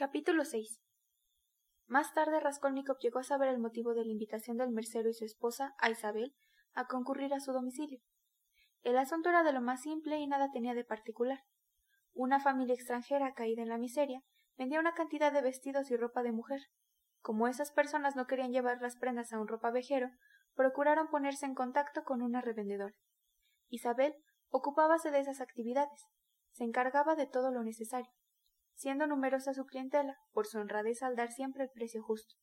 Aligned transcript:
Capítulo 0.00 0.46
6 0.46 0.80
Más 1.86 2.14
tarde 2.14 2.40
Raskolnikov 2.40 2.96
llegó 3.00 3.18
a 3.18 3.22
saber 3.22 3.50
el 3.50 3.58
motivo 3.58 3.92
de 3.92 4.02
la 4.06 4.10
invitación 4.10 4.56
del 4.56 4.70
mercero 4.70 5.10
y 5.10 5.12
su 5.12 5.26
esposa, 5.26 5.74
a 5.76 5.90
Isabel, 5.90 6.34
a 6.72 6.86
concurrir 6.86 7.34
a 7.34 7.40
su 7.40 7.52
domicilio. 7.52 8.00
El 8.80 8.96
asunto 8.96 9.28
era 9.28 9.42
de 9.42 9.52
lo 9.52 9.60
más 9.60 9.82
simple 9.82 10.16
y 10.18 10.26
nada 10.26 10.50
tenía 10.50 10.72
de 10.72 10.86
particular. 10.86 11.40
Una 12.14 12.40
familia 12.40 12.74
extranjera 12.74 13.34
caída 13.34 13.60
en 13.60 13.68
la 13.68 13.76
miseria 13.76 14.22
vendía 14.56 14.80
una 14.80 14.94
cantidad 14.94 15.34
de 15.34 15.42
vestidos 15.42 15.90
y 15.90 15.98
ropa 15.98 16.22
de 16.22 16.32
mujer. 16.32 16.62
Como 17.20 17.46
esas 17.46 17.70
personas 17.70 18.16
no 18.16 18.26
querían 18.26 18.52
llevar 18.52 18.80
las 18.80 18.96
prendas 18.96 19.34
a 19.34 19.38
un 19.38 19.48
ropavejero, 19.48 20.08
procuraron 20.54 21.08
ponerse 21.08 21.44
en 21.44 21.54
contacto 21.54 22.04
con 22.04 22.22
una 22.22 22.40
revendedora. 22.40 22.96
Isabel 23.68 24.14
ocupábase 24.48 25.10
de 25.10 25.20
esas 25.20 25.42
actividades, 25.42 26.06
se 26.52 26.64
encargaba 26.64 27.16
de 27.16 27.26
todo 27.26 27.50
lo 27.50 27.62
necesario 27.62 28.10
siendo 28.80 29.06
numerosa 29.06 29.52
su 29.52 29.66
clientela, 29.66 30.16
por 30.32 30.46
su 30.46 30.56
honradez 30.56 31.02
al 31.02 31.14
dar 31.14 31.30
siempre 31.30 31.64
el 31.64 31.70
precio 31.70 32.02
justo. 32.02 32.34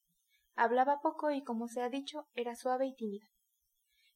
Hablaba 0.53 0.99
poco 1.01 1.31
y, 1.31 1.43
como 1.43 1.67
se 1.67 1.81
ha 1.81 1.89
dicho, 1.89 2.27
era 2.35 2.53
suave 2.55 2.85
y 2.85 2.93
tímida. 2.93 3.25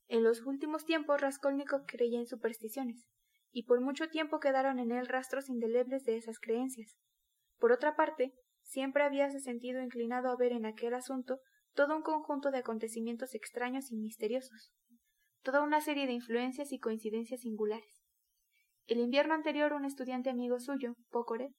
En 0.08 0.24
los 0.24 0.46
últimos 0.46 0.86
tiempos 0.86 1.20
Raskolnikov 1.20 1.88
creía 1.88 2.20
en 2.20 2.28
supersticiones, 2.28 3.08
y 3.52 3.64
por 3.64 3.82
mucho 3.82 4.08
tiempo 4.10 4.40
quedaron 4.40 4.78
en 4.78 4.92
él 4.92 5.08
rastros 5.08 5.50
indelebles 5.50 6.04
de 6.04 6.18
esas 6.18 6.38
creencias. 6.38 7.00
Por 7.58 7.72
otra 7.72 7.96
parte, 7.96 8.36
siempre 8.62 9.02
habíase 9.04 9.40
sentido 9.40 9.82
inclinado 9.82 10.30
a 10.30 10.36
ver 10.36 10.52
en 10.52 10.68
aquel 10.68 10.94
asunto 10.94 11.40
todo 11.74 11.98
un 11.98 12.04
conjunto 12.04 12.52
de 12.52 12.60
acontecimientos 12.60 13.34
extraños 13.34 13.92
y 13.92 13.98
misteriosos, 13.98 14.72
toda 15.42 15.64
una 15.64 15.82
serie 15.82 16.06
de 16.06 16.14
influencias 16.14 16.72
y 16.72 16.78
coincidencias 16.78 17.42
singulares. 17.42 18.04
El 18.86 19.00
invierno 19.00 19.34
anterior 19.34 19.74
un 19.74 19.86
estudiante 19.86 20.30
amigo 20.30 20.60
suyo, 20.60 20.94
Pokorev, 21.10 21.52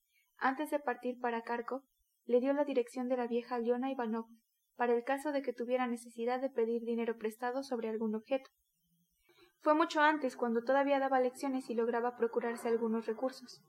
antes 0.42 0.70
de 0.70 0.78
partir 0.78 1.19
para 1.19 1.42
Kharkov, 1.42 1.82
le 2.27 2.41
dio 2.41 2.52
la 2.52 2.64
dirección 2.64 3.09
de 3.09 3.16
la 3.16 3.27
vieja 3.27 3.55
Aliona 3.55 3.91
Ivanov, 3.91 4.26
para 4.76 4.95
el 4.95 5.04
caso 5.04 5.32
de 5.32 5.43
que 5.43 5.52
tuviera 5.52 5.87
necesidad 5.87 6.40
de 6.40 6.51
pedir 6.51 6.82
dinero 6.82 7.16
prestado 7.16 7.62
sobre 7.62 7.88
algún 7.88 8.15
objeto. 8.15 8.51
Fue 9.60 9.74
mucho 9.74 10.01
antes, 10.01 10.37
cuando 10.37 10.63
todavía 10.63 10.98
daba 10.98 11.20
lecciones 11.20 11.70
y 11.70 11.74
lograba 11.74 12.16
procurarse 12.16 12.68
algunos 12.68 13.07
recursos. 13.07 13.63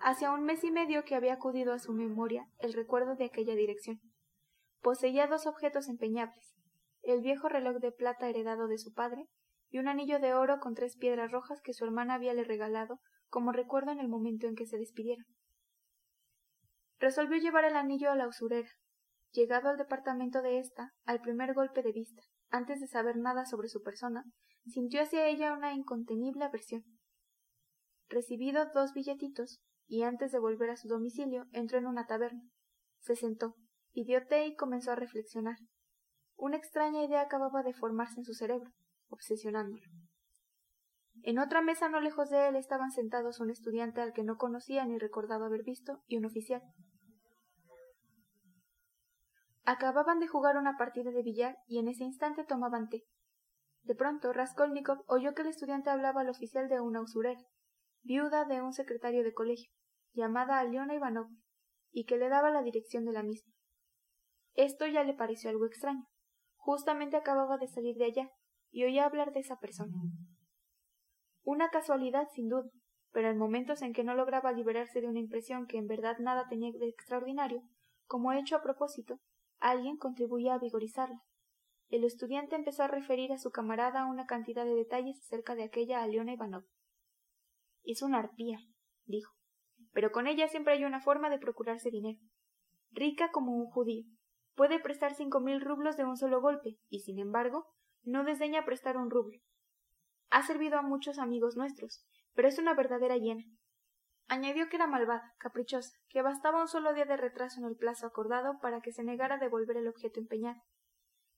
Hacía 0.00 0.32
un 0.32 0.44
mes 0.44 0.64
y 0.64 0.70
medio 0.70 1.04
que 1.04 1.14
había 1.14 1.34
acudido 1.34 1.72
a 1.72 1.78
su 1.78 1.92
memoria 1.92 2.46
el 2.58 2.72
recuerdo 2.72 3.14
de 3.14 3.26
aquella 3.26 3.54
dirección. 3.54 4.00
Poseía 4.80 5.26
dos 5.26 5.46
objetos 5.46 5.88
empeñables 5.88 6.54
el 7.02 7.20
viejo 7.20 7.48
reloj 7.48 7.76
de 7.76 7.92
plata 7.92 8.28
heredado 8.28 8.68
de 8.68 8.78
su 8.78 8.92
padre 8.92 9.26
y 9.70 9.78
un 9.78 9.88
anillo 9.88 10.18
de 10.18 10.34
oro 10.34 10.58
con 10.60 10.74
tres 10.74 10.96
piedras 10.96 11.30
rojas 11.30 11.60
que 11.62 11.72
su 11.72 11.84
hermana 11.84 12.14
había 12.14 12.34
le 12.34 12.44
regalado 12.44 13.00
como 13.28 13.52
recuerdo 13.52 13.92
en 13.92 14.00
el 14.00 14.08
momento 14.08 14.46
en 14.46 14.56
que 14.56 14.66
se 14.66 14.76
despidieron 14.76 15.24
resolvió 17.00 17.38
llevar 17.38 17.64
el 17.64 17.76
anillo 17.76 18.10
a 18.10 18.14
la 18.14 18.28
usurera. 18.28 18.68
Llegado 19.32 19.70
al 19.70 19.78
departamento 19.78 20.42
de 20.42 20.58
ésta, 20.58 20.92
al 21.04 21.20
primer 21.20 21.54
golpe 21.54 21.82
de 21.82 21.92
vista, 21.92 22.22
antes 22.50 22.80
de 22.80 22.86
saber 22.86 23.16
nada 23.16 23.46
sobre 23.46 23.68
su 23.68 23.82
persona, 23.82 24.24
sintió 24.66 25.02
hacia 25.02 25.26
ella 25.26 25.52
una 25.52 25.72
incontenible 25.72 26.44
aversión. 26.44 26.84
Recibido 28.08 28.66
dos 28.74 28.92
billetitos, 28.92 29.60
y 29.86 30.02
antes 30.02 30.30
de 30.30 30.38
volver 30.38 30.70
a 30.70 30.76
su 30.76 30.88
domicilio, 30.88 31.46
entró 31.52 31.78
en 31.78 31.86
una 31.86 32.06
taberna. 32.06 32.42
Se 33.00 33.16
sentó, 33.16 33.54
pidió 33.92 34.26
té 34.26 34.46
y 34.46 34.56
comenzó 34.56 34.92
a 34.92 34.96
reflexionar. 34.96 35.56
Una 36.36 36.56
extraña 36.56 37.04
idea 37.04 37.22
acababa 37.22 37.62
de 37.62 37.72
formarse 37.72 38.20
en 38.20 38.24
su 38.24 38.34
cerebro, 38.34 38.70
obsesionándolo. 39.08 39.82
En 41.22 41.38
otra 41.38 41.60
mesa 41.60 41.88
no 41.88 42.00
lejos 42.00 42.30
de 42.30 42.48
él 42.48 42.56
estaban 42.56 42.90
sentados 42.90 43.40
un 43.40 43.50
estudiante 43.50 44.00
al 44.00 44.12
que 44.12 44.24
no 44.24 44.36
conocía 44.36 44.84
ni 44.86 44.98
recordaba 44.98 45.46
haber 45.46 45.62
visto 45.64 46.02
y 46.06 46.16
un 46.16 46.24
oficial. 46.24 46.62
Acababan 49.72 50.18
de 50.18 50.26
jugar 50.26 50.56
una 50.56 50.76
partida 50.76 51.12
de 51.12 51.22
billar 51.22 51.56
y 51.68 51.78
en 51.78 51.86
ese 51.86 52.02
instante 52.02 52.42
tomaban 52.42 52.88
té. 52.88 53.04
De 53.84 53.94
pronto 53.94 54.32
Raskolnikov 54.32 55.04
oyó 55.06 55.32
que 55.32 55.42
el 55.42 55.48
estudiante 55.48 55.90
hablaba 55.90 56.22
al 56.22 56.28
oficial 56.28 56.68
de 56.68 56.80
una 56.80 57.00
usurera, 57.00 57.40
viuda 58.02 58.44
de 58.46 58.62
un 58.62 58.72
secretario 58.72 59.22
de 59.22 59.32
colegio, 59.32 59.70
llamada 60.12 60.58
Aliona 60.58 60.96
Ivanov, 60.96 61.28
y 61.92 62.04
que 62.04 62.16
le 62.16 62.28
daba 62.28 62.50
la 62.50 62.64
dirección 62.64 63.04
de 63.04 63.12
la 63.12 63.22
misma. 63.22 63.52
Esto 64.54 64.88
ya 64.88 65.04
le 65.04 65.14
pareció 65.14 65.50
algo 65.50 65.66
extraño. 65.66 66.04
Justamente 66.56 67.16
acababa 67.16 67.56
de 67.56 67.68
salir 67.68 67.94
de 67.94 68.06
allá 68.06 68.28
y 68.72 68.82
oía 68.82 69.04
hablar 69.04 69.32
de 69.32 69.38
esa 69.38 69.60
persona. 69.60 69.94
Una 71.44 71.70
casualidad, 71.70 72.26
sin 72.34 72.48
duda, 72.48 72.68
pero 73.12 73.30
en 73.30 73.38
momentos 73.38 73.82
en 73.82 73.92
que 73.92 74.02
no 74.02 74.16
lograba 74.16 74.50
liberarse 74.50 75.00
de 75.00 75.06
una 75.06 75.20
impresión 75.20 75.68
que 75.68 75.78
en 75.78 75.86
verdad 75.86 76.16
nada 76.18 76.48
tenía 76.48 76.72
de 76.72 76.88
extraordinario, 76.88 77.62
como 78.06 78.32
hecho 78.32 78.56
a 78.56 78.62
propósito, 78.62 79.20
alguien 79.60 79.96
contribuía 79.96 80.54
a 80.54 80.58
vigorizarla. 80.58 81.22
El 81.88 82.04
estudiante 82.04 82.56
empezó 82.56 82.82
a 82.82 82.88
referir 82.88 83.32
a 83.32 83.38
su 83.38 83.50
camarada 83.50 84.06
una 84.06 84.26
cantidad 84.26 84.64
de 84.64 84.74
detalles 84.74 85.20
acerca 85.20 85.54
de 85.54 85.64
aquella 85.64 86.02
Aliona 86.02 86.32
Ivanov. 86.32 86.64
Es 87.84 88.02
una 88.02 88.18
arpía, 88.18 88.58
dijo, 89.04 89.32
pero 89.92 90.12
con 90.12 90.26
ella 90.26 90.48
siempre 90.48 90.74
hay 90.74 90.84
una 90.84 91.00
forma 91.00 91.30
de 91.30 91.38
procurarse 91.38 91.90
dinero. 91.90 92.18
Rica 92.90 93.30
como 93.30 93.52
un 93.52 93.66
judío. 93.66 94.04
Puede 94.54 94.80
prestar 94.80 95.14
cinco 95.14 95.40
mil 95.40 95.60
rublos 95.60 95.96
de 95.96 96.04
un 96.04 96.16
solo 96.16 96.40
golpe, 96.40 96.76
y 96.88 97.00
sin 97.00 97.18
embargo, 97.18 97.66
no 98.02 98.24
desdeña 98.24 98.64
prestar 98.64 98.96
un 98.96 99.10
rublo. 99.10 99.38
Ha 100.30 100.42
servido 100.46 100.78
a 100.78 100.82
muchos 100.82 101.18
amigos 101.18 101.56
nuestros, 101.56 102.04
pero 102.34 102.48
es 102.48 102.58
una 102.58 102.74
verdadera 102.74 103.16
hiena. 103.16 103.44
Añadió 104.30 104.68
que 104.68 104.76
era 104.76 104.86
malvada, 104.86 105.34
caprichosa, 105.38 105.98
que 106.08 106.22
bastaba 106.22 106.60
un 106.60 106.68
solo 106.68 106.94
día 106.94 107.04
de 107.04 107.16
retraso 107.16 107.58
en 107.58 107.66
el 107.66 107.74
plazo 107.74 108.06
acordado 108.06 108.60
para 108.60 108.80
que 108.80 108.92
se 108.92 109.02
negara 109.02 109.34
a 109.34 109.38
devolver 109.38 109.76
el 109.76 109.88
objeto 109.88 110.20
empeñado. 110.20 110.62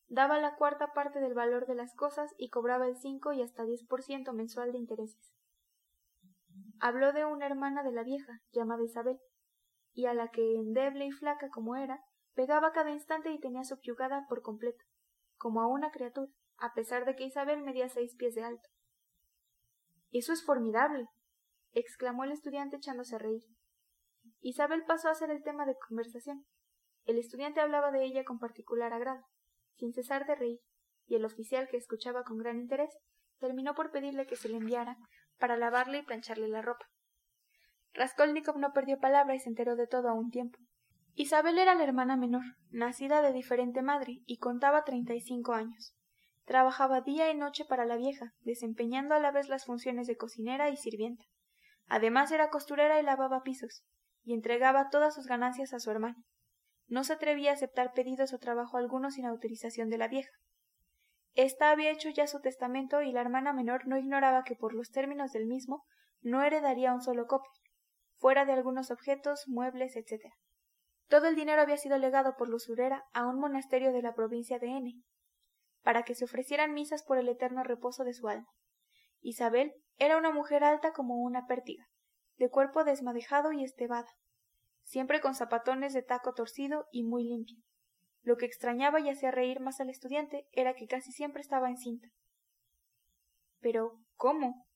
Daba 0.08 0.38
la 0.38 0.56
cuarta 0.56 0.92
parte 0.92 1.18
del 1.18 1.32
valor 1.32 1.66
de 1.66 1.74
las 1.74 1.94
cosas 1.94 2.34
y 2.36 2.50
cobraba 2.50 2.86
el 2.86 2.98
cinco 2.98 3.32
y 3.32 3.40
hasta 3.40 3.64
diez 3.64 3.82
por 3.86 4.02
ciento 4.02 4.34
mensual 4.34 4.72
de 4.72 4.78
intereses. 4.78 5.32
Habló 6.80 7.14
de 7.14 7.24
una 7.24 7.46
hermana 7.46 7.82
de 7.82 7.92
la 7.92 8.02
vieja, 8.02 8.42
llamada 8.52 8.84
Isabel, 8.84 9.18
y 9.94 10.04
a 10.04 10.12
la 10.12 10.28
que, 10.28 10.56
endeble 10.56 11.06
y 11.06 11.12
flaca 11.12 11.48
como 11.48 11.76
era, 11.76 12.04
pegaba 12.34 12.72
cada 12.72 12.90
instante 12.90 13.30
y 13.30 13.40
tenía 13.40 13.64
subyugada 13.64 14.26
por 14.28 14.42
completo, 14.42 14.84
como 15.38 15.62
a 15.62 15.66
una 15.66 15.92
criatura, 15.92 16.30
a 16.58 16.74
pesar 16.74 17.06
de 17.06 17.16
que 17.16 17.24
Isabel 17.24 17.62
medía 17.62 17.88
seis 17.88 18.14
pies 18.16 18.34
de 18.34 18.44
alto. 18.44 18.68
Eso 20.10 20.34
es 20.34 20.44
formidable, 20.44 21.08
exclamó 21.72 22.24
el 22.24 22.32
estudiante 22.32 22.76
echándose 22.76 23.16
a 23.16 23.18
reír. 23.18 23.42
Isabel 24.40 24.84
pasó 24.86 25.08
a 25.08 25.14
ser 25.14 25.30
el 25.30 25.42
tema 25.42 25.66
de 25.66 25.76
conversación. 25.88 26.44
El 27.04 27.18
estudiante 27.18 27.60
hablaba 27.60 27.90
de 27.90 28.04
ella 28.04 28.24
con 28.24 28.38
particular 28.38 28.92
agrado, 28.92 29.24
sin 29.76 29.92
cesar 29.92 30.26
de 30.26 30.34
reír, 30.34 30.60
y 31.06 31.16
el 31.16 31.24
oficial, 31.24 31.68
que 31.68 31.76
escuchaba 31.76 32.22
con 32.22 32.38
gran 32.38 32.58
interés, 32.58 32.96
terminó 33.38 33.74
por 33.74 33.90
pedirle 33.90 34.26
que 34.26 34.36
se 34.36 34.48
le 34.48 34.56
enviara 34.56 34.96
para 35.38 35.56
lavarle 35.56 35.98
y 35.98 36.02
plancharle 36.02 36.48
la 36.48 36.62
ropa. 36.62 36.86
Raskolnikov 37.94 38.58
no 38.58 38.72
perdió 38.72 38.98
palabra 38.98 39.34
y 39.34 39.40
se 39.40 39.48
enteró 39.48 39.76
de 39.76 39.86
todo 39.86 40.08
a 40.08 40.14
un 40.14 40.30
tiempo. 40.30 40.58
Isabel 41.14 41.58
era 41.58 41.74
la 41.74 41.84
hermana 41.84 42.16
menor, 42.16 42.44
nacida 42.70 43.20
de 43.20 43.32
diferente 43.32 43.82
madre, 43.82 44.22
y 44.24 44.38
contaba 44.38 44.84
treinta 44.84 45.14
y 45.14 45.20
cinco 45.20 45.52
años. 45.52 45.94
Trabajaba 46.44 47.02
día 47.02 47.30
y 47.30 47.36
noche 47.36 47.64
para 47.64 47.84
la 47.84 47.96
vieja, 47.96 48.32
desempeñando 48.40 49.14
a 49.14 49.20
la 49.20 49.30
vez 49.30 49.48
las 49.48 49.66
funciones 49.66 50.06
de 50.06 50.16
cocinera 50.16 50.70
y 50.70 50.76
sirvienta. 50.76 51.24
Además 51.86 52.32
era 52.32 52.50
costurera 52.50 53.00
y 53.00 53.02
lavaba 53.02 53.42
pisos, 53.42 53.84
y 54.22 54.34
entregaba 54.34 54.88
todas 54.90 55.14
sus 55.14 55.26
ganancias 55.26 55.72
a 55.72 55.80
su 55.80 55.90
hermano. 55.90 56.22
No 56.86 57.04
se 57.04 57.14
atrevía 57.14 57.50
a 57.50 57.54
aceptar 57.54 57.92
pedidos 57.92 58.32
o 58.32 58.38
trabajo 58.38 58.76
alguno 58.76 59.10
sin 59.10 59.26
autorización 59.26 59.88
de 59.88 59.98
la 59.98 60.08
vieja. 60.08 60.30
Esta 61.34 61.70
había 61.70 61.90
hecho 61.90 62.10
ya 62.10 62.26
su 62.26 62.40
testamento 62.40 63.00
y 63.00 63.12
la 63.12 63.22
hermana 63.22 63.52
menor 63.52 63.86
no 63.86 63.96
ignoraba 63.96 64.44
que 64.44 64.54
por 64.54 64.74
los 64.74 64.90
términos 64.90 65.32
del 65.32 65.46
mismo 65.46 65.84
no 66.20 66.42
heredaría 66.42 66.92
un 66.92 67.00
solo 67.00 67.26
copio, 67.26 67.50
fuera 68.18 68.44
de 68.44 68.52
algunos 68.52 68.90
objetos, 68.90 69.44
muebles, 69.46 69.96
etc. 69.96 70.32
Todo 71.08 71.28
el 71.28 71.34
dinero 71.34 71.62
había 71.62 71.78
sido 71.78 71.98
legado 71.98 72.36
por 72.36 72.48
la 72.48 72.56
usurera 72.56 73.04
a 73.12 73.26
un 73.26 73.38
monasterio 73.38 73.92
de 73.92 74.02
la 74.02 74.14
provincia 74.14 74.58
de 74.58 74.68
N, 74.68 74.92
para 75.82 76.02
que 76.04 76.14
se 76.14 76.24
ofrecieran 76.24 76.74
misas 76.74 77.02
por 77.02 77.18
el 77.18 77.28
eterno 77.28 77.64
reposo 77.64 78.04
de 78.04 78.12
su 78.12 78.28
alma. 78.28 78.48
Isabel 79.22 79.72
era 79.98 80.18
una 80.18 80.30
mujer 80.30 80.64
alta 80.64 80.92
como 80.92 81.16
una 81.16 81.46
pértiga, 81.46 81.88
de 82.36 82.50
cuerpo 82.50 82.84
desmadejado 82.84 83.52
y 83.52 83.64
estebada, 83.64 84.08
siempre 84.82 85.20
con 85.20 85.34
zapatones 85.34 85.94
de 85.94 86.02
taco 86.02 86.34
torcido 86.34 86.86
y 86.90 87.04
muy 87.04 87.24
limpio. 87.24 87.56
Lo 88.22 88.36
que 88.36 88.46
extrañaba 88.46 89.00
y 89.00 89.08
hacía 89.08 89.30
reír 89.30 89.60
más 89.60 89.80
al 89.80 89.90
estudiante 89.90 90.46
era 90.52 90.74
que 90.74 90.86
casi 90.86 91.12
siempre 91.12 91.40
estaba 91.40 91.70
encinta. 91.70 92.08
Pero, 93.60 94.00
¿cómo? 94.16 94.66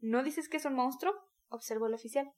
¿No 0.00 0.22
dices 0.22 0.48
que 0.48 0.58
es 0.58 0.64
un 0.64 0.74
monstruo? 0.74 1.14
observó 1.48 1.86
el 1.86 1.94
oficial. 1.94 2.30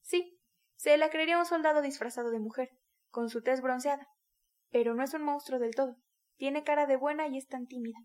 Sí, 0.00 0.38
se 0.76 0.96
la 0.96 1.10
creería 1.10 1.38
un 1.38 1.46
soldado 1.46 1.82
disfrazado 1.82 2.30
de 2.30 2.38
mujer, 2.40 2.70
con 3.10 3.28
su 3.28 3.42
tez 3.42 3.60
bronceada. 3.60 4.06
Pero 4.70 4.94
no 4.94 5.02
es 5.02 5.14
un 5.14 5.22
monstruo 5.22 5.58
del 5.58 5.74
todo. 5.74 5.96
Tiene 6.36 6.64
cara 6.64 6.86
de 6.86 6.96
buena 6.96 7.26
y 7.28 7.36
es 7.36 7.46
tan 7.46 7.66
tímida. 7.66 7.98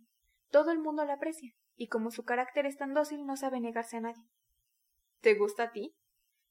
Todo 0.50 0.72
el 0.72 0.80
mundo 0.80 1.06
la 1.06 1.14
aprecia, 1.14 1.54
y 1.76 1.88
como 1.88 2.12
su 2.12 2.24
carácter 2.24 2.66
es 2.66 2.78
tan 2.78 2.94
dócil 2.94 3.26
no 3.26 3.36
sabe 3.36 3.60
negarse 3.60 3.98
a 3.98 4.02
nadie. 4.02 4.24
¿Te 5.22 5.36
gusta 5.36 5.64
a 5.64 5.72
ti? 5.72 5.96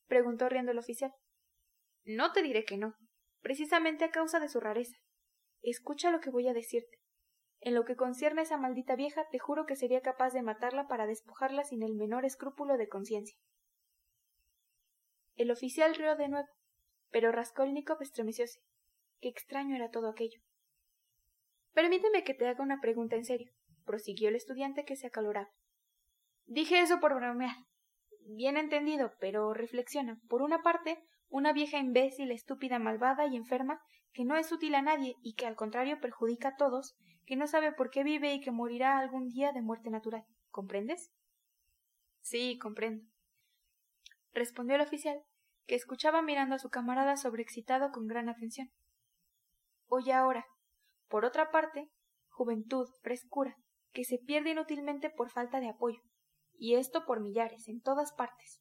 preguntó 0.06 0.48
riendo 0.48 0.72
el 0.72 0.78
oficial. 0.78 1.12
No 2.04 2.32
te 2.32 2.42
diré 2.42 2.64
que 2.64 2.76
no. 2.76 2.94
precisamente 3.40 4.04
a 4.04 4.10
causa 4.10 4.40
de 4.40 4.48
su 4.48 4.60
rareza. 4.60 4.96
Escucha 5.62 6.10
lo 6.10 6.20
que 6.20 6.30
voy 6.30 6.48
a 6.48 6.52
decirte. 6.52 6.98
En 7.60 7.74
lo 7.74 7.84
que 7.84 7.96
concierne 7.96 8.40
a 8.40 8.44
esa 8.44 8.56
maldita 8.56 8.96
vieja, 8.96 9.26
te 9.30 9.38
juro 9.38 9.66
que 9.66 9.76
sería 9.76 10.00
capaz 10.00 10.32
de 10.32 10.42
matarla 10.42 10.88
para 10.88 11.06
despojarla 11.06 11.62
sin 11.64 11.82
el 11.82 11.94
menor 11.94 12.24
escrúpulo 12.24 12.76
de 12.76 12.88
conciencia. 12.88 13.36
El 15.36 15.50
oficial 15.50 15.94
rió 15.94 16.16
de 16.16 16.28
nuevo, 16.28 16.48
pero 17.10 17.30
Raskolnikov 17.30 18.02
estremecióse. 18.02 18.60
Qué 19.20 19.28
extraño 19.28 19.76
era 19.76 19.90
todo 19.90 20.08
aquello. 20.08 20.40
Permíteme 21.72 22.24
que 22.24 22.34
te 22.34 22.48
haga 22.48 22.62
una 22.62 22.80
pregunta 22.80 23.16
en 23.16 23.24
serio, 23.24 23.52
prosiguió 23.84 24.28
el 24.28 24.36
estudiante 24.36 24.84
que 24.84 24.96
se 24.96 25.06
acaloraba. 25.06 25.50
Dije 26.46 26.80
eso 26.80 27.00
por 27.00 27.14
bromear. 27.14 27.56
Bien 28.26 28.56
entendido, 28.56 29.12
pero 29.20 29.52
reflexiona. 29.54 30.20
Por 30.28 30.42
una 30.42 30.62
parte, 30.62 31.02
una 31.28 31.52
vieja 31.52 31.78
imbécil, 31.78 32.30
estúpida, 32.30 32.78
malvada 32.78 33.26
y 33.26 33.36
enferma, 33.36 33.80
que 34.12 34.24
no 34.24 34.36
es 34.36 34.52
útil 34.52 34.74
a 34.74 34.82
nadie 34.82 35.16
y 35.22 35.34
que 35.34 35.46
al 35.46 35.56
contrario 35.56 36.00
perjudica 36.00 36.48
a 36.48 36.56
todos, 36.56 36.94
que 37.24 37.36
no 37.36 37.46
sabe 37.46 37.72
por 37.72 37.90
qué 37.90 38.04
vive 38.04 38.34
y 38.34 38.40
que 38.40 38.50
morirá 38.50 38.98
algún 38.98 39.28
día 39.28 39.52
de 39.52 39.62
muerte 39.62 39.90
natural. 39.90 40.24
¿Comprendes? 40.50 41.10
Sí, 42.20 42.58
comprendo. 42.58 43.04
respondió 44.32 44.76
el 44.76 44.82
oficial, 44.82 45.22
que 45.66 45.74
escuchaba 45.74 46.22
mirando 46.22 46.54
a 46.54 46.58
su 46.58 46.70
camarada 46.70 47.16
sobreexcitado 47.16 47.90
con 47.90 48.06
gran 48.06 48.28
atención. 48.28 48.70
Oye 49.86 50.12
ahora, 50.12 50.46
por 51.08 51.24
otra 51.24 51.50
parte, 51.50 51.90
juventud, 52.28 52.88
frescura, 53.02 53.56
que 53.92 54.04
se 54.04 54.18
pierde 54.18 54.50
inútilmente 54.50 55.10
por 55.10 55.30
falta 55.30 55.60
de 55.60 55.68
apoyo, 55.68 56.00
y 56.56 56.74
esto 56.74 57.04
por 57.04 57.20
millares, 57.20 57.68
en 57.68 57.80
todas 57.80 58.12
partes. 58.12 58.60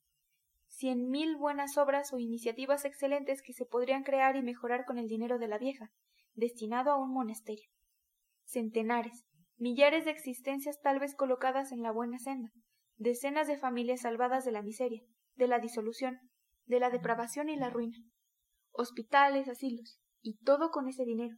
Cien 0.67 1.09
mil 1.09 1.35
buenas 1.35 1.77
obras 1.77 2.13
o 2.13 2.19
iniciativas 2.19 2.85
excelentes 2.85 3.41
que 3.41 3.53
se 3.53 3.65
podrían 3.65 4.03
crear 4.03 4.35
y 4.35 4.41
mejorar 4.41 4.85
con 4.85 4.97
el 4.97 5.07
dinero 5.07 5.37
de 5.37 5.47
la 5.47 5.57
vieja, 5.57 5.91
destinado 6.33 6.91
a 6.91 6.97
un 6.97 7.13
monasterio 7.13 7.69
centenares, 8.51 9.25
millares 9.57 10.05
de 10.05 10.11
existencias 10.11 10.79
tal 10.81 10.99
vez 10.99 11.15
colocadas 11.15 11.71
en 11.71 11.81
la 11.81 11.91
buena 11.91 12.19
senda, 12.19 12.51
decenas 12.97 13.47
de 13.47 13.57
familias 13.57 14.01
salvadas 14.01 14.43
de 14.43 14.51
la 14.51 14.61
miseria, 14.61 15.01
de 15.35 15.47
la 15.47 15.59
disolución, 15.59 16.19
de 16.65 16.79
la 16.79 16.89
depravación 16.89 17.49
y 17.49 17.55
la 17.55 17.69
ruina, 17.69 17.97
hospitales, 18.71 19.47
asilos, 19.47 19.99
y 20.21 20.37
todo 20.43 20.69
con 20.69 20.87
ese 20.87 21.05
dinero. 21.05 21.35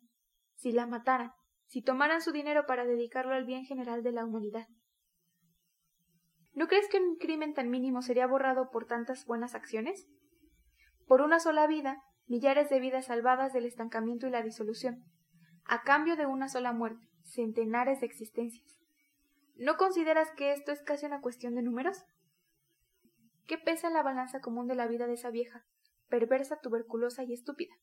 Si 0.56 0.72
la 0.72 0.88
mataran, 0.88 1.32
si 1.74 1.82
tomaran 1.82 2.22
su 2.22 2.32
dinero 2.32 2.68
para 2.68 2.86
dedicarlo 2.86 3.34
al 3.34 3.46
bien 3.46 3.66
general 3.66 4.04
de 4.04 4.12
la 4.12 4.24
humanidad. 4.24 4.68
¿No 6.54 6.68
crees 6.68 6.88
que 6.88 7.00
un 7.00 7.16
crimen 7.16 7.56
tan 7.56 7.72
mínimo 7.72 8.04
sería 8.04 8.28
borrado 8.28 8.70
por 8.70 8.86
tantas 8.86 9.26
buenas 9.26 9.56
acciones? 9.56 10.08
Por 11.08 11.22
una 11.22 11.40
sola 11.40 11.66
vida, 11.66 12.04
millares 12.28 12.70
de 12.70 12.80
vidas 12.80 13.08
salvadas 13.08 13.54
del 13.54 13.66
estancamiento 13.66 14.28
y 14.28 14.30
la 14.30 14.44
disolución, 14.44 15.04
a 15.66 15.82
cambio 15.82 16.16
de 16.16 16.28
una 16.28 16.48
sola 16.48 16.74
muerte, 16.74 17.10
centenares 17.24 18.02
de 18.02 18.06
existencias. 18.06 18.80
¿No 19.56 19.76
consideras 19.76 20.30
que 20.38 20.54
esto 20.54 20.72
es 20.72 20.84
casi 20.84 21.08
una 21.08 21.22
cuestión 21.22 21.56
de 21.56 21.64
números? 21.64 22.06
¿Qué 23.48 23.58
pesa 23.58 23.88
en 23.88 23.96
la 23.96 24.04
balanza 24.04 24.42
común 24.42 24.68
de 24.68 24.76
la 24.76 24.86
vida 24.86 25.08
de 25.08 25.14
esa 25.14 25.32
vieja, 25.32 25.66
perversa, 26.08 26.60
tuberculosa 26.62 27.24
y 27.24 27.34
estúpida? 27.34 27.74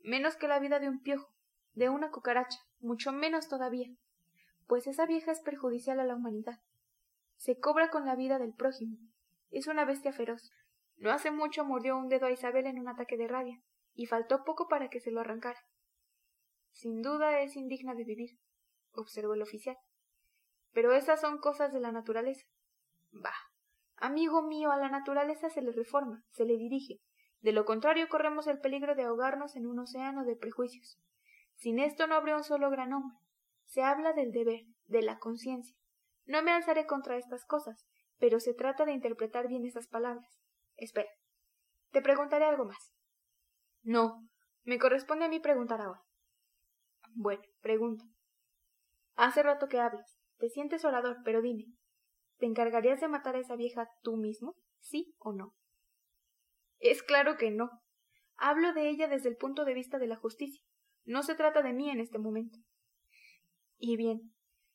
Menos 0.00 0.34
que 0.34 0.48
la 0.48 0.58
vida 0.58 0.80
de 0.80 0.88
un 0.88 1.00
piojo, 1.00 1.32
de 1.74 1.88
una 1.88 2.10
cucaracha, 2.10 2.58
mucho 2.82 3.12
menos 3.12 3.48
todavía, 3.48 3.88
pues 4.66 4.86
esa 4.86 5.06
vieja 5.06 5.32
es 5.32 5.40
perjudicial 5.40 6.00
a 6.00 6.04
la 6.04 6.16
humanidad. 6.16 6.60
Se 7.36 7.58
cobra 7.58 7.90
con 7.90 8.06
la 8.06 8.16
vida 8.16 8.38
del 8.38 8.54
prójimo. 8.54 8.98
Es 9.50 9.66
una 9.66 9.84
bestia 9.84 10.12
feroz. 10.12 10.50
No 10.96 11.10
hace 11.10 11.30
mucho 11.30 11.64
mordió 11.64 11.96
un 11.96 12.08
dedo 12.08 12.26
a 12.26 12.30
Isabel 12.30 12.66
en 12.66 12.78
un 12.78 12.88
ataque 12.88 13.16
de 13.16 13.28
rabia, 13.28 13.60
y 13.94 14.06
faltó 14.06 14.44
poco 14.44 14.68
para 14.68 14.88
que 14.88 15.00
se 15.00 15.10
lo 15.10 15.20
arrancara. 15.20 15.60
Sin 16.70 17.02
duda 17.02 17.40
es 17.40 17.56
indigna 17.56 17.94
de 17.94 18.04
vivir, 18.04 18.38
observó 18.92 19.34
el 19.34 19.42
oficial. 19.42 19.76
Pero 20.72 20.92
esas 20.92 21.20
son 21.20 21.38
cosas 21.38 21.72
de 21.72 21.80
la 21.80 21.92
naturaleza. 21.92 22.46
Bah. 23.10 23.34
Amigo 23.96 24.42
mío, 24.42 24.72
a 24.72 24.76
la 24.76 24.88
naturaleza 24.88 25.48
se 25.50 25.62
le 25.62 25.72
reforma, 25.72 26.24
se 26.30 26.44
le 26.44 26.56
dirige. 26.56 27.00
De 27.40 27.52
lo 27.52 27.64
contrario 27.64 28.08
corremos 28.08 28.46
el 28.46 28.58
peligro 28.58 28.94
de 28.94 29.04
ahogarnos 29.04 29.54
en 29.54 29.66
un 29.66 29.78
océano 29.78 30.24
de 30.24 30.36
prejuicios. 30.36 30.98
Sin 31.62 31.78
esto 31.78 32.08
no 32.08 32.16
habría 32.16 32.36
un 32.36 32.42
solo 32.42 32.70
gran 32.70 32.92
hombre. 32.92 33.16
Se 33.66 33.84
habla 33.84 34.12
del 34.14 34.32
deber, 34.32 34.64
de 34.86 35.00
la 35.00 35.20
conciencia. 35.20 35.76
No 36.26 36.42
me 36.42 36.50
alzaré 36.50 36.86
contra 36.86 37.16
estas 37.16 37.44
cosas, 37.44 37.86
pero 38.18 38.40
se 38.40 38.52
trata 38.52 38.84
de 38.84 38.90
interpretar 38.90 39.46
bien 39.46 39.64
esas 39.64 39.86
palabras. 39.86 40.40
Espera. 40.76 41.08
Te 41.92 42.02
preguntaré 42.02 42.46
algo 42.46 42.64
más. 42.64 42.92
No, 43.84 44.28
me 44.64 44.80
corresponde 44.80 45.26
a 45.26 45.28
mí 45.28 45.38
preguntar 45.38 45.80
ahora. 45.80 46.02
Bueno, 47.14 47.44
pregunta. 47.60 48.06
Hace 49.14 49.44
rato 49.44 49.68
que 49.68 49.78
hablas. 49.78 50.18
Te 50.38 50.48
sientes 50.48 50.84
orador, 50.84 51.18
pero 51.24 51.42
dime, 51.42 51.66
¿te 52.38 52.46
encargarías 52.46 53.00
de 53.00 53.06
matar 53.06 53.36
a 53.36 53.38
esa 53.38 53.54
vieja 53.54 53.88
tú 54.02 54.16
mismo? 54.16 54.56
¿Sí 54.80 55.14
o 55.20 55.32
no? 55.32 55.54
Es 56.80 57.04
claro 57.04 57.36
que 57.36 57.52
no. 57.52 57.70
Hablo 58.34 58.72
de 58.72 58.88
ella 58.88 59.06
desde 59.06 59.28
el 59.28 59.36
punto 59.36 59.64
de 59.64 59.74
vista 59.74 60.00
de 60.00 60.08
la 60.08 60.16
justicia. 60.16 60.60
No 61.04 61.22
se 61.22 61.34
trata 61.34 61.62
de 61.62 61.72
mí 61.72 61.90
en 61.90 62.00
este 62.00 62.18
momento. 62.18 62.58
Y 63.78 63.96
bien, 63.96 64.32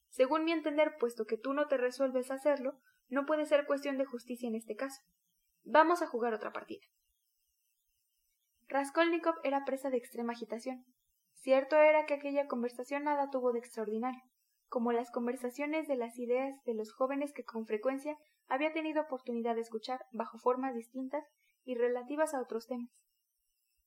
según 0.09 0.43
mi 0.43 0.51
entender, 0.51 0.95
puesto 0.99 1.25
que 1.25 1.37
tú 1.37 1.53
no 1.53 1.67
te 1.67 1.77
resuelves 1.77 2.31
a 2.31 2.35
hacerlo, 2.35 2.79
no 3.09 3.25
puede 3.25 3.45
ser 3.45 3.65
cuestión 3.65 3.97
de 3.97 4.05
justicia 4.05 4.49
en 4.49 4.55
este 4.55 4.75
caso. 4.75 5.01
Vamos 5.63 6.01
a 6.01 6.07
jugar 6.07 6.33
otra 6.33 6.51
partida. 6.51 6.85
Raskolnikov 8.67 9.35
era 9.43 9.63
presa 9.63 9.89
de 9.89 9.97
extrema 9.97 10.33
agitación. 10.33 10.85
Cierto 11.33 11.77
era 11.77 12.05
que 12.05 12.15
aquella 12.15 12.47
conversación 12.47 13.03
nada 13.03 13.29
tuvo 13.29 13.53
de 13.53 13.59
extraordinario, 13.59 14.21
como 14.67 14.91
las 14.91 15.11
conversaciones 15.11 15.87
de 15.87 15.95
las 15.95 16.17
ideas 16.19 16.61
de 16.65 16.73
los 16.73 16.91
jóvenes 16.91 17.31
que 17.31 17.45
con 17.45 17.65
frecuencia 17.65 18.17
había 18.47 18.73
tenido 18.73 19.03
oportunidad 19.03 19.55
de 19.55 19.61
escuchar 19.61 20.05
bajo 20.11 20.37
formas 20.37 20.75
distintas 20.75 21.23
y 21.63 21.75
relativas 21.75 22.33
a 22.33 22.41
otros 22.41 22.67
temas. 22.67 22.89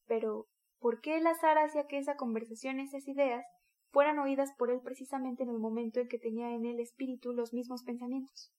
Pero, 0.06 0.46
¿por 0.80 1.00
qué 1.00 1.18
el 1.18 1.26
azar 1.26 1.58
hacía 1.58 1.86
que 1.86 1.98
esa 1.98 2.16
conversación, 2.16 2.80
esas 2.80 3.06
ideas, 3.06 3.44
fueran 3.90 4.18
oídas 4.18 4.50
por 4.58 4.70
él 4.70 4.80
precisamente 4.82 5.44
en 5.44 5.50
el 5.50 5.58
momento 5.58 6.00
en 6.00 6.08
que 6.08 6.18
tenía 6.18 6.50
en 6.50 6.66
el 6.66 6.80
espíritu 6.80 7.32
los 7.32 7.52
mismos 7.52 7.84
pensamientos? 7.84 8.52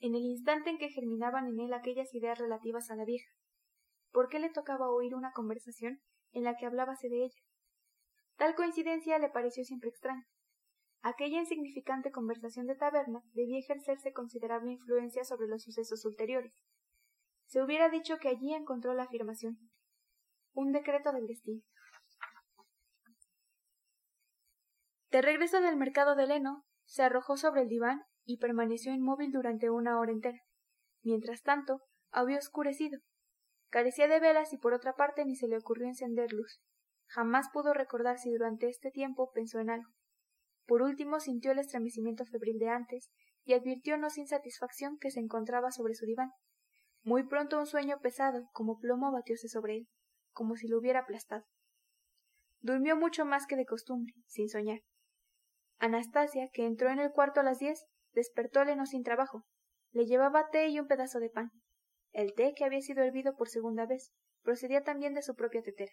En 0.00 0.16
el 0.16 0.24
instante 0.24 0.70
en 0.70 0.78
que 0.78 0.90
germinaban 0.90 1.46
en 1.46 1.60
él 1.60 1.72
aquellas 1.72 2.12
ideas 2.12 2.38
relativas 2.38 2.90
a 2.90 2.96
la 2.96 3.04
vieja, 3.04 3.30
¿por 4.10 4.28
qué 4.28 4.40
le 4.40 4.50
tocaba 4.50 4.90
oír 4.90 5.14
una 5.14 5.32
conversación 5.32 6.00
en 6.32 6.44
la 6.44 6.56
que 6.56 6.66
hablábase 6.66 7.08
de 7.08 7.24
ella. 7.24 7.40
Tal 8.36 8.54
coincidencia 8.54 9.18
le 9.18 9.28
pareció 9.28 9.64
siempre 9.64 9.90
extraña. 9.90 10.26
Aquella 11.02 11.40
insignificante 11.40 12.10
conversación 12.10 12.66
de 12.66 12.76
taberna 12.76 13.22
debía 13.32 13.58
ejercerse 13.58 14.12
considerable 14.12 14.72
influencia 14.72 15.24
sobre 15.24 15.48
los 15.48 15.62
sucesos 15.62 16.04
ulteriores. 16.04 16.52
Se 17.46 17.62
hubiera 17.62 17.88
dicho 17.90 18.18
que 18.18 18.28
allí 18.28 18.54
encontró 18.54 18.94
la 18.94 19.04
afirmación. 19.04 19.58
Un 20.52 20.72
decreto 20.72 21.12
del 21.12 21.26
destino. 21.26 21.62
De 25.10 25.22
regreso 25.22 25.60
del 25.60 25.76
mercado 25.76 26.14
de 26.14 26.26
Leno, 26.26 26.64
se 26.84 27.02
arrojó 27.02 27.36
sobre 27.36 27.62
el 27.62 27.68
diván 27.68 28.02
y 28.24 28.38
permaneció 28.38 28.92
inmóvil 28.92 29.30
durante 29.32 29.70
una 29.70 29.98
hora 29.98 30.12
entera. 30.12 30.40
Mientras 31.02 31.42
tanto, 31.42 31.82
había 32.10 32.38
oscurecido, 32.38 33.00
Carecía 33.72 34.06
de 34.06 34.20
velas 34.20 34.52
y 34.52 34.58
por 34.58 34.74
otra 34.74 34.92
parte 34.92 35.24
ni 35.24 35.34
se 35.34 35.48
le 35.48 35.56
ocurrió 35.56 35.86
encender 35.86 36.30
luz. 36.30 36.60
Jamás 37.06 37.48
pudo 37.50 37.72
recordar 37.72 38.18
si 38.18 38.30
durante 38.30 38.68
este 38.68 38.90
tiempo 38.90 39.32
pensó 39.32 39.60
en 39.60 39.70
algo. 39.70 39.90
Por 40.66 40.82
último 40.82 41.20
sintió 41.20 41.52
el 41.52 41.58
estremecimiento 41.58 42.26
febril 42.26 42.58
de 42.58 42.68
antes 42.68 43.10
y 43.44 43.54
advirtió 43.54 43.96
no 43.96 44.10
sin 44.10 44.26
satisfacción 44.26 44.98
que 44.98 45.10
se 45.10 45.20
encontraba 45.20 45.70
sobre 45.70 45.94
su 45.94 46.04
diván. 46.04 46.32
Muy 47.02 47.26
pronto 47.26 47.58
un 47.58 47.64
sueño 47.64 47.98
pesado, 48.02 48.50
como 48.52 48.78
plomo, 48.78 49.10
batióse 49.10 49.48
sobre 49.48 49.76
él, 49.78 49.88
como 50.32 50.56
si 50.56 50.68
lo 50.68 50.78
hubiera 50.78 51.00
aplastado. 51.00 51.44
Durmió 52.60 52.96
mucho 52.96 53.24
más 53.24 53.46
que 53.46 53.56
de 53.56 53.66
costumbre, 53.66 54.14
sin 54.26 54.48
soñar. 54.48 54.80
Anastasia, 55.78 56.48
que 56.52 56.64
entró 56.64 56.90
en 56.90 57.00
el 57.00 57.10
cuarto 57.10 57.40
a 57.40 57.42
las 57.42 57.58
diez, 57.58 57.84
despertóle 58.12 58.76
no 58.76 58.86
sin 58.86 59.02
trabajo. 59.02 59.44
Le 59.90 60.06
llevaba 60.06 60.48
té 60.50 60.68
y 60.68 60.78
un 60.78 60.86
pedazo 60.86 61.18
de 61.18 61.28
pan. 61.28 61.50
El 62.12 62.34
té, 62.34 62.54
que 62.56 62.64
había 62.64 62.80
sido 62.80 63.02
hervido 63.02 63.34
por 63.36 63.48
segunda 63.48 63.86
vez, 63.86 64.12
procedía 64.42 64.82
también 64.82 65.14
de 65.14 65.22
su 65.22 65.34
propia 65.34 65.62
tetera. 65.62 65.92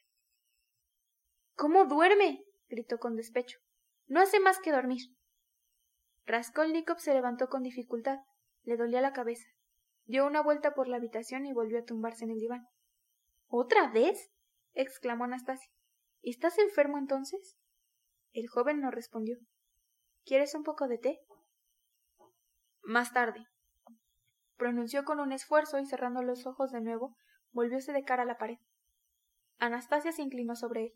¿Cómo 1.56 1.86
duerme? 1.86 2.44
gritó 2.68 3.00
con 3.00 3.16
despecho. 3.16 3.58
No 4.08 4.22
hace 4.22 4.40
más 4.40 4.60
que 4.60 4.72
dormir. 4.72 5.02
Raskolnikov 6.26 7.00
se 7.00 7.14
levantó 7.14 7.48
con 7.48 7.64
dificultad. 7.64 8.20
Le 8.64 8.78
dolía 8.78 9.02
la 9.02 9.14
cabeza. 9.14 9.48
Dio 10.06 10.26
una 10.26 10.42
vuelta 10.42 10.74
por 10.74 10.88
la 10.88 10.98
habitación 10.98 11.46
y 11.46 11.54
volvió 11.54 11.80
a 11.80 11.84
tumbarse 11.84 12.26
en 12.26 12.32
el 12.32 12.40
diván. 12.40 12.68
¿Otra 13.50 13.90
vez? 13.92 14.32
exclamó 14.74 15.24
Anastasia. 15.26 15.70
¿Estás 16.22 16.60
enfermo 16.60 16.98
entonces? 16.98 17.58
El 18.32 18.48
joven 18.48 18.80
no 18.80 18.92
respondió. 18.92 19.38
¿Quieres 20.24 20.54
un 20.54 20.64
poco 20.64 20.88
de 20.88 21.00
té? 21.00 21.20
Más 22.84 23.12
tarde, 23.12 23.48
pronunció 24.56 25.04
con 25.04 25.20
un 25.20 25.32
esfuerzo 25.32 25.80
y 25.80 25.86
cerrando 25.86 26.22
los 26.22 26.46
ojos 26.46 26.72
de 26.72 26.82
nuevo, 26.82 27.16
volvióse 27.52 27.92
de 27.92 28.04
cara 28.04 28.24
a 28.24 28.26
la 28.28 28.38
pared. 28.38 28.58
Anastasia 29.58 30.12
se 30.12 30.22
inclinó 30.22 30.56
sobre 30.56 30.86
él. 30.86 30.94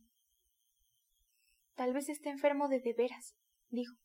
Tal 1.76 1.94
vez 1.94 2.08
esté 2.08 2.30
enfermo 2.30 2.68
de 2.68 2.80
de 2.80 2.94
veras, 2.94 3.36
dijo. 3.70 3.96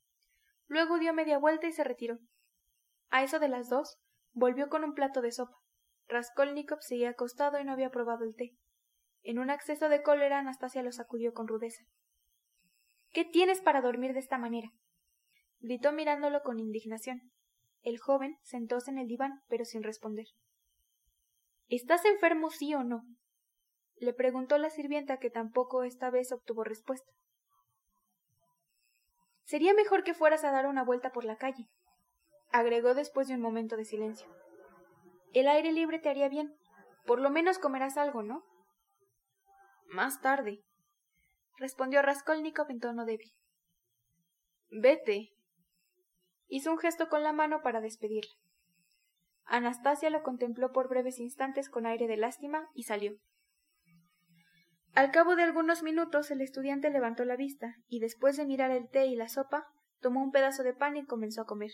Luego 0.66 0.98
dio 0.98 1.12
media 1.12 1.38
vuelta 1.38 1.66
y 1.66 1.72
se 1.72 1.84
retiró. 1.84 2.18
A 3.10 3.22
eso 3.22 3.38
de 3.38 3.48
las 3.48 3.68
dos, 3.68 3.98
volvió 4.32 4.68
con 4.68 4.84
un 4.84 4.94
plato 4.94 5.20
de 5.20 5.32
sopa. 5.32 5.56
Raskolnikov 6.08 6.80
seguía 6.80 7.10
acostado 7.10 7.60
y 7.60 7.64
no 7.64 7.72
había 7.72 7.90
probado 7.90 8.24
el 8.24 8.34
té. 8.34 8.56
En 9.22 9.38
un 9.38 9.50
acceso 9.50 9.88
de 9.88 10.02
cólera, 10.02 10.38
Anastasia 10.38 10.82
lo 10.82 10.92
sacudió 10.92 11.34
con 11.34 11.48
rudeza. 11.48 11.84
¿Qué 13.12 13.24
tienes 13.24 13.60
para 13.60 13.80
dormir 13.80 14.12
de 14.12 14.20
esta 14.20 14.38
manera? 14.38 14.70
gritó 15.60 15.92
mirándolo 15.92 16.42
con 16.42 16.58
indignación. 16.58 17.32
El 17.82 17.98
joven 17.98 18.38
sentóse 18.42 18.90
en 18.90 18.98
el 18.98 19.06
diván, 19.06 19.42
pero 19.48 19.64
sin 19.64 19.82
responder. 19.82 20.26
¿Estás 21.68 22.04
enfermo, 22.04 22.50
sí 22.50 22.74
o 22.74 22.84
no? 22.84 23.02
le 23.96 24.14
preguntó 24.14 24.58
la 24.58 24.70
sirvienta, 24.70 25.18
que 25.18 25.30
tampoco 25.30 25.82
esta 25.82 26.10
vez 26.10 26.32
obtuvo 26.32 26.64
respuesta. 26.64 27.10
Sería 29.42 29.74
mejor 29.74 30.04
que 30.04 30.14
fueras 30.14 30.44
a 30.44 30.52
dar 30.52 30.66
una 30.66 30.84
vuelta 30.84 31.10
por 31.10 31.24
la 31.24 31.36
calle, 31.36 31.68
agregó 32.50 32.94
después 32.94 33.28
de 33.28 33.34
un 33.34 33.40
momento 33.40 33.76
de 33.76 33.84
silencio. 33.84 34.28
El 35.32 35.48
aire 35.48 35.72
libre 35.72 35.98
te 35.98 36.08
haría 36.08 36.28
bien. 36.28 36.54
Por 37.06 37.20
lo 37.20 37.30
menos 37.30 37.58
comerás 37.58 37.96
algo, 37.96 38.22
¿no? 38.22 38.44
Más 39.86 40.20
tarde, 40.20 40.62
respondió 41.56 42.02
Raskolnikov 42.02 42.70
en 42.70 42.80
tono 42.80 43.04
débil. 43.04 43.32
Vete. 44.70 45.30
Hizo 46.46 46.70
un 46.70 46.78
gesto 46.78 47.08
con 47.08 47.22
la 47.22 47.32
mano 47.32 47.62
para 47.62 47.80
despedirla. 47.80 48.30
Anastasia 49.44 50.10
lo 50.10 50.22
contempló 50.22 50.72
por 50.72 50.88
breves 50.88 51.18
instantes 51.18 51.70
con 51.70 51.86
aire 51.86 52.06
de 52.06 52.18
lástima 52.18 52.68
y 52.74 52.82
salió. 52.82 53.16
Al 54.94 55.10
cabo 55.10 55.36
de 55.36 55.42
algunos 55.42 55.82
minutos 55.82 56.30
el 56.30 56.40
estudiante 56.42 56.90
levantó 56.90 57.24
la 57.24 57.36
vista 57.36 57.76
y 57.86 58.00
después 58.00 58.36
de 58.36 58.44
mirar 58.44 58.70
el 58.70 58.88
té 58.88 59.06
y 59.06 59.16
la 59.16 59.28
sopa, 59.28 59.66
tomó 60.00 60.22
un 60.22 60.30
pedazo 60.30 60.62
de 60.62 60.74
pan 60.74 60.96
y 60.96 61.06
comenzó 61.06 61.42
a 61.42 61.46
comer. 61.46 61.70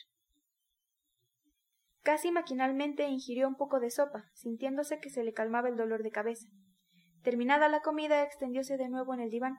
Casi 2.05 2.31
maquinalmente 2.31 3.09
ingirió 3.09 3.49
un 3.49 3.55
poco 3.55 3.81
de 3.81 3.91
sopa, 3.91 4.27
sintiéndose 4.35 5.01
que 5.01 5.09
se 5.09 5.25
le 5.25 5.33
calmaba 5.33 5.71
el 5.71 5.77
dolor 5.77 6.03
de 6.03 6.11
cabeza. 6.11 6.47
Terminada 7.23 7.71
la 7.71 7.81
comida, 7.81 8.23
extendióse 8.23 8.77
de 8.77 8.91
nuevo 8.91 9.15
en 9.15 9.21
el 9.21 9.31
diván, 9.31 9.57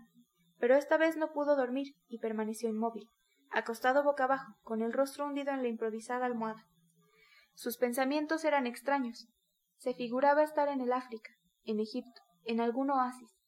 pero 0.60 0.76
esta 0.76 0.98
vez 0.98 1.18
no 1.18 1.34
pudo 1.34 1.56
dormir 1.56 1.96
y 2.08 2.20
permaneció 2.20 2.70
inmóvil, 2.70 3.10
acostado 3.50 4.04
boca 4.04 4.26
abajo, 4.26 4.54
con 4.62 4.84
el 4.84 4.94
rostro 4.94 5.26
hundido 5.26 5.54
en 5.54 5.64
la 5.64 5.70
improvisada 5.70 6.28
almohada. 6.28 6.68
Sus 7.56 7.78
pensamientos 7.78 8.46
eran 8.46 8.68
extraños. 8.68 9.28
Se 9.78 9.96
figuraba 9.96 10.44
estar 10.44 10.68
en 10.68 10.82
el 10.82 10.94
África, 10.94 11.32
en 11.64 11.80
Egipto, 11.80 12.22
en 12.44 12.62
algún 12.62 12.92
oasis. 12.92 13.40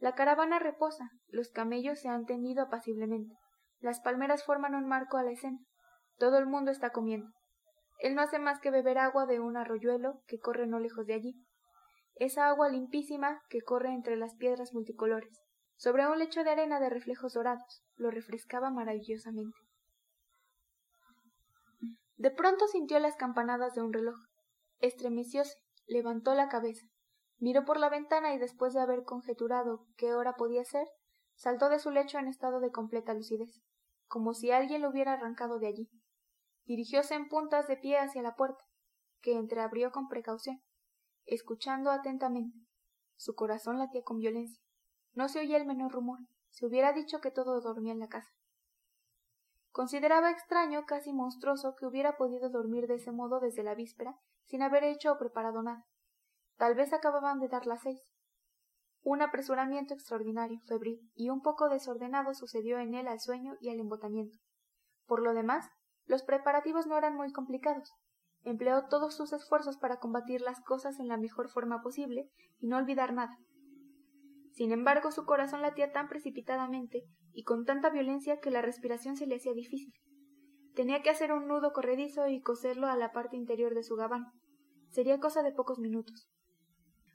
La 0.00 0.16
caravana 0.16 0.58
reposa, 0.58 1.10
los 1.28 1.50
camellos 1.50 2.00
se 2.00 2.08
han 2.08 2.24
tendido 2.24 2.64
apaciblemente, 2.64 3.36
las 3.78 4.00
palmeras 4.00 4.44
forman 4.44 4.74
un 4.74 4.88
marco 4.88 5.16
a 5.16 5.22
la 5.22 5.30
escena, 5.30 5.60
todo 6.18 6.38
el 6.38 6.46
mundo 6.46 6.72
está 6.72 6.90
comiendo. 6.90 7.30
Él 8.04 8.14
no 8.14 8.20
hace 8.20 8.38
más 8.38 8.60
que 8.60 8.70
beber 8.70 8.98
agua 8.98 9.24
de 9.24 9.40
un 9.40 9.56
arroyuelo 9.56 10.20
que 10.26 10.38
corre 10.38 10.66
no 10.66 10.78
lejos 10.78 11.06
de 11.06 11.14
allí, 11.14 11.42
esa 12.16 12.48
agua 12.48 12.68
limpísima 12.68 13.40
que 13.48 13.62
corre 13.62 13.94
entre 13.94 14.18
las 14.18 14.34
piedras 14.34 14.74
multicolores. 14.74 15.40
Sobre 15.76 16.06
un 16.06 16.18
lecho 16.18 16.44
de 16.44 16.50
arena 16.50 16.80
de 16.80 16.90
reflejos 16.90 17.32
dorados, 17.32 17.82
lo 17.96 18.10
refrescaba 18.10 18.68
maravillosamente. 18.68 19.56
De 22.18 22.30
pronto 22.30 22.66
sintió 22.66 22.98
las 22.98 23.16
campanadas 23.16 23.72
de 23.72 23.80
un 23.80 23.94
reloj. 23.94 24.18
Estremecióse, 24.80 25.54
levantó 25.86 26.34
la 26.34 26.50
cabeza, 26.50 26.86
miró 27.38 27.64
por 27.64 27.80
la 27.80 27.88
ventana 27.88 28.34
y 28.34 28.38
después 28.38 28.74
de 28.74 28.82
haber 28.82 29.04
conjeturado 29.04 29.86
qué 29.96 30.12
hora 30.12 30.34
podía 30.34 30.64
ser, 30.66 30.86
saltó 31.36 31.70
de 31.70 31.78
su 31.78 31.90
lecho 31.90 32.18
en 32.18 32.28
estado 32.28 32.60
de 32.60 32.70
completa 32.70 33.14
lucidez, 33.14 33.62
como 34.08 34.34
si 34.34 34.50
alguien 34.50 34.82
lo 34.82 34.90
hubiera 34.90 35.14
arrancado 35.14 35.58
de 35.58 35.68
allí. 35.68 35.88
Dirigióse 36.64 37.14
en 37.14 37.28
puntas 37.28 37.66
de 37.68 37.76
pie 37.76 37.98
hacia 37.98 38.22
la 38.22 38.36
puerta, 38.36 38.64
que 39.20 39.32
entreabrió 39.32 39.90
con 39.92 40.08
precaución 40.08 40.62
escuchando 41.26 41.90
atentamente. 41.90 42.58
Su 43.16 43.34
corazón 43.34 43.78
latía 43.78 44.02
con 44.02 44.18
violencia. 44.18 44.62
No 45.14 45.28
se 45.28 45.40
oía 45.40 45.56
el 45.56 45.66
menor 45.66 45.92
rumor. 45.92 46.18
Se 46.50 46.66
hubiera 46.66 46.92
dicho 46.92 47.20
que 47.20 47.30
todo 47.30 47.60
dormía 47.60 47.92
en 47.92 48.00
la 48.00 48.08
casa. 48.08 48.30
Consideraba 49.70 50.30
extraño, 50.30 50.84
casi 50.86 51.12
monstruoso, 51.12 51.74
que 51.76 51.86
hubiera 51.86 52.16
podido 52.16 52.48
dormir 52.48 52.86
de 52.86 52.96
ese 52.96 53.10
modo 53.10 53.40
desde 53.40 53.64
la 53.64 53.74
víspera, 53.74 54.16
sin 54.44 54.62
haber 54.62 54.84
hecho 54.84 55.12
o 55.12 55.18
preparado 55.18 55.62
nada. 55.62 55.84
Tal 56.56 56.74
vez 56.74 56.92
acababan 56.92 57.40
de 57.40 57.48
dar 57.48 57.66
las 57.66 57.82
seis. 57.82 58.00
Un 59.02 59.20
apresuramiento 59.20 59.92
extraordinario, 59.92 60.60
febril 60.66 61.10
y 61.14 61.28
un 61.28 61.42
poco 61.42 61.68
desordenado 61.68 62.34
sucedió 62.34 62.78
en 62.78 62.94
él 62.94 63.08
al 63.08 63.20
sueño 63.20 63.56
y 63.60 63.70
al 63.70 63.80
embotamiento. 63.80 64.38
Por 65.06 65.22
lo 65.22 65.34
demás, 65.34 65.68
los 66.06 66.22
preparativos 66.22 66.86
no 66.86 66.96
eran 66.96 67.16
muy 67.16 67.32
complicados 67.32 67.92
empleó 68.44 68.86
todos 68.88 69.14
sus 69.14 69.32
esfuerzos 69.32 69.78
para 69.78 69.98
combatir 69.98 70.40
las 70.42 70.60
cosas 70.60 71.00
en 71.00 71.08
la 71.08 71.16
mejor 71.16 71.48
forma 71.48 71.82
posible 71.82 72.30
y 72.60 72.68
no 72.68 72.76
olvidar 72.76 73.12
nada. 73.12 73.36
Sin 74.52 74.70
embargo, 74.70 75.10
su 75.10 75.24
corazón 75.24 75.62
latía 75.62 75.92
tan 75.92 76.08
precipitadamente 76.08 77.02
y 77.32 77.42
con 77.42 77.64
tanta 77.64 77.90
violencia 77.90 78.38
que 78.40 78.50
la 78.50 78.62
respiración 78.62 79.16
se 79.16 79.26
le 79.26 79.36
hacía 79.36 79.52
difícil. 79.52 79.92
Tenía 80.74 81.02
que 81.02 81.10
hacer 81.10 81.32
un 81.32 81.48
nudo 81.48 81.72
corredizo 81.72 82.28
y 82.28 82.40
coserlo 82.40 82.86
a 82.86 82.96
la 82.96 83.12
parte 83.12 83.36
interior 83.36 83.74
de 83.74 83.82
su 83.82 83.96
gabán. 83.96 84.26
Sería 84.90 85.18
cosa 85.18 85.42
de 85.42 85.52
pocos 85.52 85.78
minutos. 85.78 86.28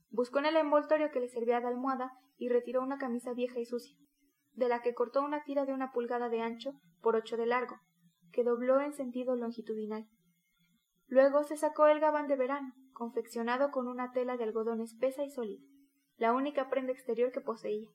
Buscó 0.10 0.40
en 0.40 0.48
el 0.48 0.58
envoltorio 0.58 1.12
que 1.12 1.20
le 1.20 1.30
servía 1.30 1.62
de 1.62 1.68
almohada 1.68 2.12
y 2.38 2.50
retiró 2.50 2.82
una 2.82 2.98
camisa 2.98 3.34
vieja 3.34 3.60
y 3.60 3.66
sucia, 3.66 3.96
de 4.54 4.68
la 4.68 4.82
que 4.82 4.94
cortó 4.94 5.22
una 5.22 5.44
tira 5.44 5.66
de 5.66 5.74
una 5.74 5.92
pulgada 5.92 6.30
de 6.30 6.42
ancho 6.42 6.72
por 7.02 7.16
ocho 7.16 7.38
de 7.38 7.46
largo, 7.46 7.78
que 8.32 8.44
dobló 8.44 8.80
en 8.82 8.94
sentido 8.94 9.36
longitudinal. 9.36 10.08
Luego 11.08 11.44
se 11.44 11.58
sacó 11.58 11.88
el 11.88 12.00
gabán 12.00 12.28
de 12.28 12.36
verano, 12.36 12.74
confeccionado 12.94 13.72
con 13.72 13.88
una 13.88 14.12
tela 14.12 14.38
de 14.38 14.44
algodón 14.44 14.82
espesa 14.82 15.24
y 15.24 15.30
sólida, 15.30 15.64
la 16.18 16.34
única 16.34 16.70
prenda 16.70 16.92
exterior 16.92 17.32
que 17.32 17.42
poseía, 17.42 17.88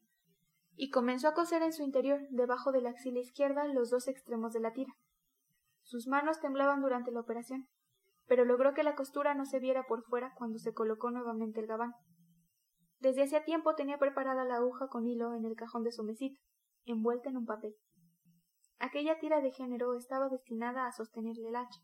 y 0.77 0.91
comenzó 0.91 1.29
a 1.29 1.35
coser 1.35 1.63
en 1.63 1.73
su 1.73 1.83
interior, 1.83 2.21
debajo 2.31 2.73
de 2.73 2.81
la 2.81 2.91
axila 2.91 3.21
izquierda, 3.21 3.67
los 3.69 3.91
dos 3.91 4.09
extremos 4.09 4.53
de 4.53 4.61
la 4.61 4.73
tira. 4.73 4.93
Sus 5.83 6.09
manos 6.09 6.41
temblaban 6.41 6.81
durante 6.81 7.13
la 7.13 7.21
operación, 7.21 7.69
pero 8.27 8.45
logró 8.45 8.75
que 8.75 8.83
la 8.83 8.97
costura 8.97 9.35
no 9.35 9.45
se 9.45 9.61
viera 9.61 9.85
por 9.87 10.03
fuera 10.03 10.33
cuando 10.37 10.59
se 10.59 10.73
colocó 10.73 11.11
nuevamente 11.11 11.61
el 11.61 11.67
gabán. 11.67 11.93
Desde 12.99 13.23
hacía 13.23 13.45
tiempo 13.45 13.75
tenía 13.75 13.99
preparada 13.99 14.45
la 14.45 14.57
aguja 14.57 14.89
con 14.89 15.07
hilo 15.07 15.35
en 15.35 15.45
el 15.45 15.55
cajón 15.55 15.85
de 15.85 15.93
su 15.93 16.03
mesita, 16.03 16.41
envuelta 16.87 17.29
en 17.29 17.37
un 17.37 17.47
papel. 17.47 17.77
Aquella 18.79 19.19
tira 19.19 19.41
de 19.41 19.53
género 19.53 19.97
estaba 19.97 20.29
destinada 20.29 20.87
a 20.87 20.93
sostenerle 20.93 21.49
el 21.49 21.57
hacha, 21.57 21.81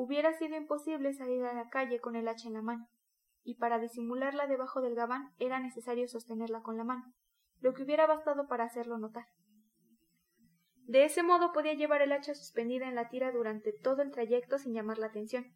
Hubiera 0.00 0.32
sido 0.32 0.56
imposible 0.56 1.12
salir 1.12 1.44
a 1.44 1.52
la 1.52 1.70
calle 1.70 1.98
con 1.98 2.14
el 2.14 2.28
hacha 2.28 2.46
en 2.46 2.54
la 2.54 2.62
mano, 2.62 2.88
y 3.42 3.56
para 3.56 3.80
disimularla 3.80 4.46
debajo 4.46 4.80
del 4.80 4.94
gabán 4.94 5.32
era 5.40 5.58
necesario 5.58 6.06
sostenerla 6.06 6.62
con 6.62 6.76
la 6.76 6.84
mano, 6.84 7.12
lo 7.58 7.74
que 7.74 7.82
hubiera 7.82 8.06
bastado 8.06 8.46
para 8.46 8.62
hacerlo 8.62 8.98
notar. 8.98 9.26
De 10.86 11.04
ese 11.04 11.24
modo 11.24 11.50
podía 11.52 11.74
llevar 11.74 12.00
el 12.00 12.12
hacha 12.12 12.36
suspendida 12.36 12.86
en 12.86 12.94
la 12.94 13.08
tira 13.08 13.32
durante 13.32 13.72
todo 13.72 14.02
el 14.02 14.12
trayecto 14.12 14.58
sin 14.58 14.72
llamar 14.72 14.98
la 14.98 15.08
atención. 15.08 15.52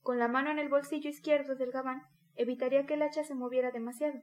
Con 0.00 0.20
la 0.20 0.28
mano 0.28 0.52
en 0.52 0.60
el 0.60 0.68
bolsillo 0.68 1.10
izquierdo 1.10 1.56
del 1.56 1.72
gabán 1.72 2.02
evitaría 2.36 2.86
que 2.86 2.94
el 2.94 3.02
hacha 3.02 3.24
se 3.24 3.34
moviera 3.34 3.72
demasiado, 3.72 4.22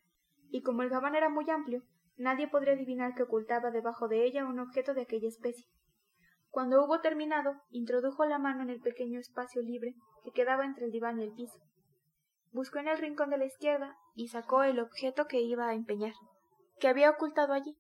y 0.52 0.62
como 0.62 0.84
el 0.84 0.90
gabán 0.90 1.16
era 1.16 1.28
muy 1.28 1.50
amplio, 1.50 1.84
nadie 2.18 2.48
podría 2.48 2.74
adivinar 2.74 3.16
que 3.16 3.24
ocultaba 3.24 3.72
debajo 3.72 4.08
de 4.08 4.24
ella 4.26 4.46
un 4.46 4.60
objeto 4.60 4.94
de 4.94 5.02
aquella 5.02 5.28
especie. 5.28 5.68
Cuando 6.50 6.84
hubo 6.84 7.02
terminado, 7.02 7.62
introdujo 7.72 8.26
la 8.26 8.38
mano 8.38 8.62
en 8.62 8.70
el 8.70 8.80
pequeño 8.80 9.20
espacio 9.20 9.62
libre 9.62 9.96
que 10.24 10.32
quedaba 10.32 10.66
entre 10.66 10.86
el 10.86 10.92
diván 10.92 11.20
y 11.20 11.24
el 11.24 11.34
piso. 11.34 11.60
Buscó 12.52 12.78
en 12.78 12.88
el 12.88 13.00
rincón 13.00 13.32
de 13.32 13.40
la 13.40 13.46
izquierda 13.46 13.98
y 14.14 14.28
sacó 14.28 14.64
el 14.64 14.80
objeto 14.80 15.26
que 15.26 15.42
iba 15.42 15.68
a 15.68 15.74
empeñar, 15.74 16.14
que 16.80 16.88
había 16.88 17.10
ocultado 17.10 17.54
allí. 17.54 17.76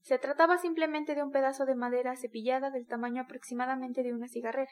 Se 0.00 0.18
trataba 0.18 0.56
simplemente 0.56 1.14
de 1.14 1.22
un 1.22 1.32
pedazo 1.32 1.66
de 1.66 1.74
madera 1.74 2.16
cepillada 2.16 2.70
del 2.70 2.86
tamaño 2.86 3.22
aproximadamente 3.22 4.02
de 4.02 4.14
una 4.14 4.28
cigarrera. 4.28 4.70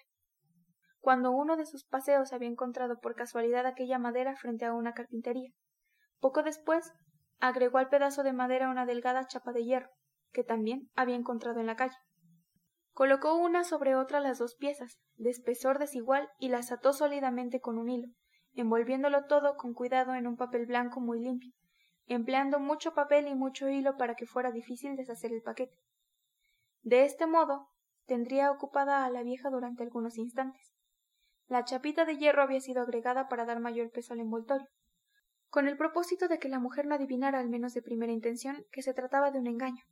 Cuando 1.00 1.33
uno 1.33 1.57
de 1.59 1.66
sus 1.66 1.85
paseos 1.85 2.33
había 2.33 2.49
encontrado 2.49 2.99
por 2.99 3.14
casualidad 3.14 3.66
aquella 3.66 3.99
madera 3.99 4.37
frente 4.37 4.64
a 4.64 4.73
una 4.73 4.95
carpintería. 4.95 5.50
Poco 6.19 6.43
después 6.43 6.90
agregó 7.49 7.77
al 7.77 7.91
pedazo 7.91 8.23
de 8.23 8.33
madera 8.33 8.71
una 8.71 8.87
delgada 8.87 9.27
chapa 9.27 9.53
de 9.53 9.65
hierro, 9.65 9.91
que 10.33 10.45
también 10.45 10.89
había 10.95 11.17
encontrado 11.17 11.61
en 11.61 11.67
la 11.67 11.77
calle. 11.77 11.97
Colocó 12.93 13.35
una 13.35 13.65
sobre 13.65 13.97
otra 13.97 14.21
las 14.21 14.39
dos 14.39 14.55
piezas, 14.55 14.99
de 15.17 15.29
espesor 15.29 15.79
desigual, 15.79 16.31
y 16.39 16.49
las 16.49 16.73
ató 16.73 16.95
sólidamente 16.95 17.61
con 17.61 17.77
un 17.77 17.91
hilo, 17.91 18.09
envolviéndolo 18.55 19.27
todo 19.27 19.57
con 19.57 19.75
cuidado 19.75 20.15
en 20.15 20.27
un 20.27 20.37
papel 20.37 20.65
blanco 20.65 21.01
muy 21.01 21.21
limpio, 21.21 21.53
empleando 22.07 22.61
mucho 22.61 22.95
papel 22.95 23.29
y 23.29 23.35
mucho 23.35 23.69
hilo 23.69 23.99
para 23.99 24.15
que 24.15 24.27
fuera 24.27 24.51
difícil 24.51 24.97
deshacer 24.97 25.31
el 25.31 25.43
paquete. 25.43 25.77
De 26.83 27.05
este 27.05 27.27
modo, 27.27 27.69
tendría 28.07 28.51
ocupada 28.53 29.05
a 29.05 29.11
la 29.11 29.23
vieja 29.23 29.51
durante 29.51 29.83
algunos 29.83 30.17
instantes. 30.17 30.75
La 31.47 31.65
chapita 31.65 32.07
de 32.07 32.17
hierro 32.17 32.43
había 32.43 32.61
sido 32.61 32.81
agregada 32.81 33.29
para 33.29 33.45
dar 33.45 33.61
mayor 33.61 33.91
peso 33.91 34.15
al 34.15 34.21
envoltorio. 34.21 34.69
Con 35.55 35.69
el 35.69 35.77
propósito 35.77 36.27
de 36.27 36.41
que 36.41 36.49
la 36.49 36.59
mujer 36.59 36.85
no 36.85 36.97
adivinara 36.97 37.39
al 37.39 37.49
menos 37.49 37.75
de 37.75 37.81
primera 37.81 38.11
intención 38.11 38.67
que 38.73 38.83
se 38.83 38.93
trataba 38.93 39.31
de 39.31 39.39
un 39.39 39.47
engaño. 39.47 39.85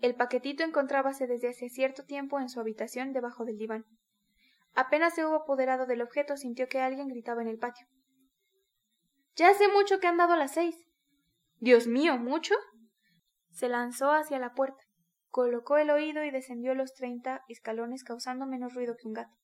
El 0.00 0.16
paquetito 0.16 0.64
encontrábase 0.64 1.28
desde 1.28 1.50
hace 1.50 1.68
cierto 1.68 2.04
tiempo 2.04 2.40
en 2.40 2.48
su 2.48 2.58
habitación 2.58 3.12
debajo 3.12 3.44
del 3.44 3.58
diván. 3.58 3.84
Apenas 4.74 5.14
se 5.14 5.24
hubo 5.24 5.36
apoderado 5.36 5.86
del 5.86 6.02
objeto 6.02 6.36
sintió 6.36 6.66
que 6.66 6.80
alguien 6.80 7.06
gritaba 7.06 7.42
en 7.42 7.46
el 7.46 7.58
patio. 7.58 7.86
Ya 9.36 9.50
hace 9.50 9.68
mucho 9.68 10.00
que 10.00 10.08
han 10.08 10.16
dado 10.16 10.34
las 10.34 10.54
seis. 10.54 10.74
Dios 11.60 11.86
mío, 11.86 12.18
¿mucho? 12.18 12.56
Se 13.52 13.68
lanzó 13.68 14.10
hacia 14.10 14.40
la 14.40 14.52
puerta, 14.52 14.82
colocó 15.28 15.76
el 15.76 15.90
oído 15.90 16.24
y 16.24 16.32
descendió 16.32 16.74
los 16.74 16.92
treinta 16.92 17.44
escalones 17.46 18.02
causando 18.02 18.46
menos 18.46 18.74
ruido 18.74 18.96
que 19.00 19.06
un 19.06 19.14
gato. 19.14 19.36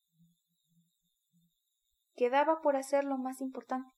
Quedaba 2.16 2.60
por 2.60 2.74
hacer 2.74 3.04
lo 3.04 3.18
más 3.18 3.40
importante, 3.40 3.88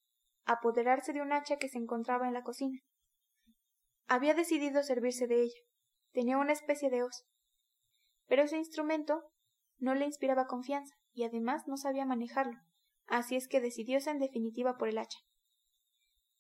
apoderarse 0.45 1.13
de 1.13 1.23
un 1.23 1.33
hacha 1.33 1.57
que 1.57 1.69
se 1.69 1.79
encontraba 1.79 2.27
en 2.27 2.35
la 2.35 2.43
cocina. 2.43 2.81
Había 4.07 4.35
decidido 4.35 4.83
servirse 4.83 5.27
de 5.27 5.43
ella. 5.43 5.61
Tenía 6.13 6.39
una 6.39 6.53
especie 6.53 6.91
de 6.91 7.03
hoz. 7.03 7.25
Pero 8.27 8.43
ese 8.43 8.57
instrumento 8.57 9.23
no 9.79 9.95
le 9.95 10.05
inspiraba 10.05 10.47
confianza 10.47 10.95
y 11.13 11.25
además 11.25 11.63
no 11.67 11.77
sabía 11.77 12.05
manejarlo, 12.05 12.59
así 13.07 13.37
es 13.37 13.49
que 13.49 13.61
decidióse 13.61 14.11
en 14.11 14.19
definitiva 14.19 14.77
por 14.77 14.89
el 14.89 14.99
hacha. 14.99 15.19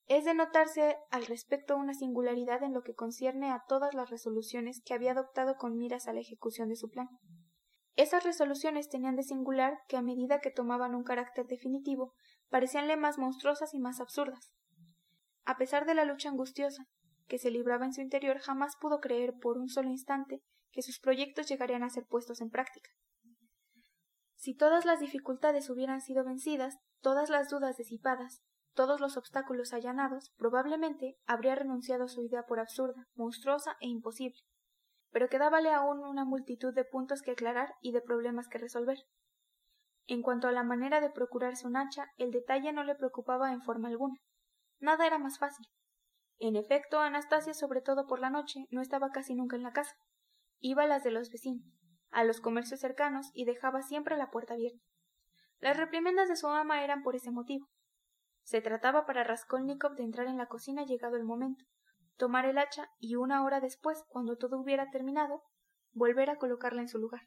Es 0.07 0.25
de 0.25 0.35
notarse 0.35 0.97
al 1.11 1.25
respecto 1.27 1.77
una 1.77 1.95
singularidad 1.95 2.63
en 2.63 2.75
lo 2.75 2.83
que 2.83 2.95
concierne 2.95 3.51
a 3.51 3.63
todas 3.67 3.95
las 3.95 4.11
resoluciones 4.11 4.83
que 4.85 4.93
había 4.93 5.13
adoptado 5.13 5.57
con 5.57 5.77
miras 5.77 6.09
a 6.09 6.13
la 6.13 6.21
ejecución 6.21 6.69
de 6.69 6.77
su 6.77 6.91
plan. 6.91 7.09
Esas 7.97 8.25
resoluciones 8.25 8.89
tenían 8.89 9.17
de 9.17 9.23
singular 9.23 9.79
que 9.89 9.97
a 9.97 10.03
medida 10.03 10.41
que 10.41 10.51
tomaban 10.51 10.95
un 10.95 11.05
carácter 11.05 11.47
definitivo, 11.47 12.13
parecíanle 12.55 12.97
más 12.97 13.19
monstruosas 13.19 13.75
y 13.75 13.81
más 13.81 13.99
absurdas. 13.99 14.53
A 15.45 15.57
pesar 15.57 15.87
de 15.87 15.95
la 15.97 16.05
lucha 16.05 16.29
angustiosa 16.29 16.87
que 17.27 17.37
se 17.37 17.51
libraba 17.51 17.85
en 17.85 17.93
su 17.93 18.01
interior, 18.01 18.39
jamás 18.39 18.77
pudo 18.81 19.01
creer 19.01 19.35
por 19.43 19.59
un 19.59 19.69
solo 19.69 19.91
instante 19.91 20.41
que 20.71 20.81
sus 20.81 21.01
proyectos 21.01 21.49
llegarían 21.49 21.83
a 21.83 21.91
ser 21.91 22.07
puestos 22.07 22.41
en 22.41 22.51
práctica. 22.51 22.93
Si 24.37 24.55
todas 24.55 24.85
las 24.85 25.01
dificultades 25.01 25.69
hubieran 25.69 26.01
sido 26.01 26.23
vencidas, 26.23 26.79
todas 27.01 27.29
las 27.29 27.49
dudas 27.49 27.77
disipadas, 27.77 28.45
todos 28.73 29.01
los 29.01 29.17
obstáculos 29.17 29.73
allanados, 29.73 30.31
probablemente 30.37 31.17
habría 31.27 31.57
renunciado 31.57 32.05
a 32.05 32.09
su 32.09 32.23
idea 32.23 32.45
por 32.45 32.61
absurda, 32.61 33.09
monstruosa 33.17 33.77
e 33.81 33.89
imposible. 33.89 34.39
Pero 35.11 35.29
quedábale 35.29 35.73
aún 35.73 36.05
una 36.05 36.25
multitud 36.25 36.73
de 36.73 36.85
puntos 36.85 37.21
que 37.21 37.33
aclarar 37.33 37.75
y 37.81 37.91
de 37.91 38.01
problemas 38.01 38.47
que 38.47 38.59
resolver. 38.59 38.99
En 40.07 40.23
cuanto 40.23 40.49
a 40.49 40.53
la 40.53 40.63
manera 40.63 41.01
de 41.01 41.11
procurarse 41.11 41.67
un 41.67 41.77
hacha, 41.77 42.07
el 42.17 42.31
detalle 42.31 42.73
no 42.73 42.85
le 42.85 42.95
preocupaba 42.95 43.53
en 43.53 43.63
forma 43.63 43.89
alguna. 43.89 44.17
Nada 44.79 45.07
era 45.07 45.19
más 45.19 45.39
fácil. 45.39 45.67
En 46.39 46.57
efecto, 46.57 47.01
Anastasia, 47.01 47.55
sobre 47.55 47.81
todo 47.81 48.07
por 48.07 48.21
la 48.21 48.31
noche, 48.31 48.67
no 48.71 48.83
estaba 48.83 49.11
casi 49.11 49.35
nunca 49.35 49.57
en 49.57 49.63
la 49.63 49.73
casa. 49.73 49.95
Iba 50.59 50.83
a 50.83 50.87
las 50.87 51.05
de 51.05 51.11
los 51.11 51.31
vecinos, 51.31 51.65
a 52.11 52.25
los 52.25 52.41
comercios 52.41 52.81
cercanos 52.81 53.31
y 53.33 53.45
dejaba 53.45 53.83
siempre 53.83 54.17
la 54.17 54.31
puerta 54.31 54.55
abierta. 54.55 54.85
Las 55.61 55.77
reprimendas 55.77 56.29
de 56.29 56.37
su 56.37 56.49
ama 56.49 56.85
eran 56.85 57.03
por 57.03 57.17
ese 57.17 57.31
motivo, 57.31 57.69
se 58.45 58.61
trataba 58.61 59.07
para 59.07 59.25
Raskolnikov 59.25 59.97
de 59.97 60.05
entrar 60.05 60.27
en 60.27 60.37
la 60.37 60.47
cocina 60.47 60.85
llegado 60.85 61.17
el 61.17 61.25
momento, 61.25 61.65
tomar 62.19 62.45
el 62.45 62.59
hacha 62.59 62.91
y 62.99 63.17
una 63.17 63.43
hora 63.43 63.61
después, 63.61 64.05
cuando 64.09 64.37
todo 64.37 64.61
hubiera 64.61 64.91
terminado, 64.91 65.43
volver 65.93 66.29
a 66.29 66.37
colocarla 66.37 66.83
en 66.83 66.89
su 66.89 66.99
lugar. 66.99 67.23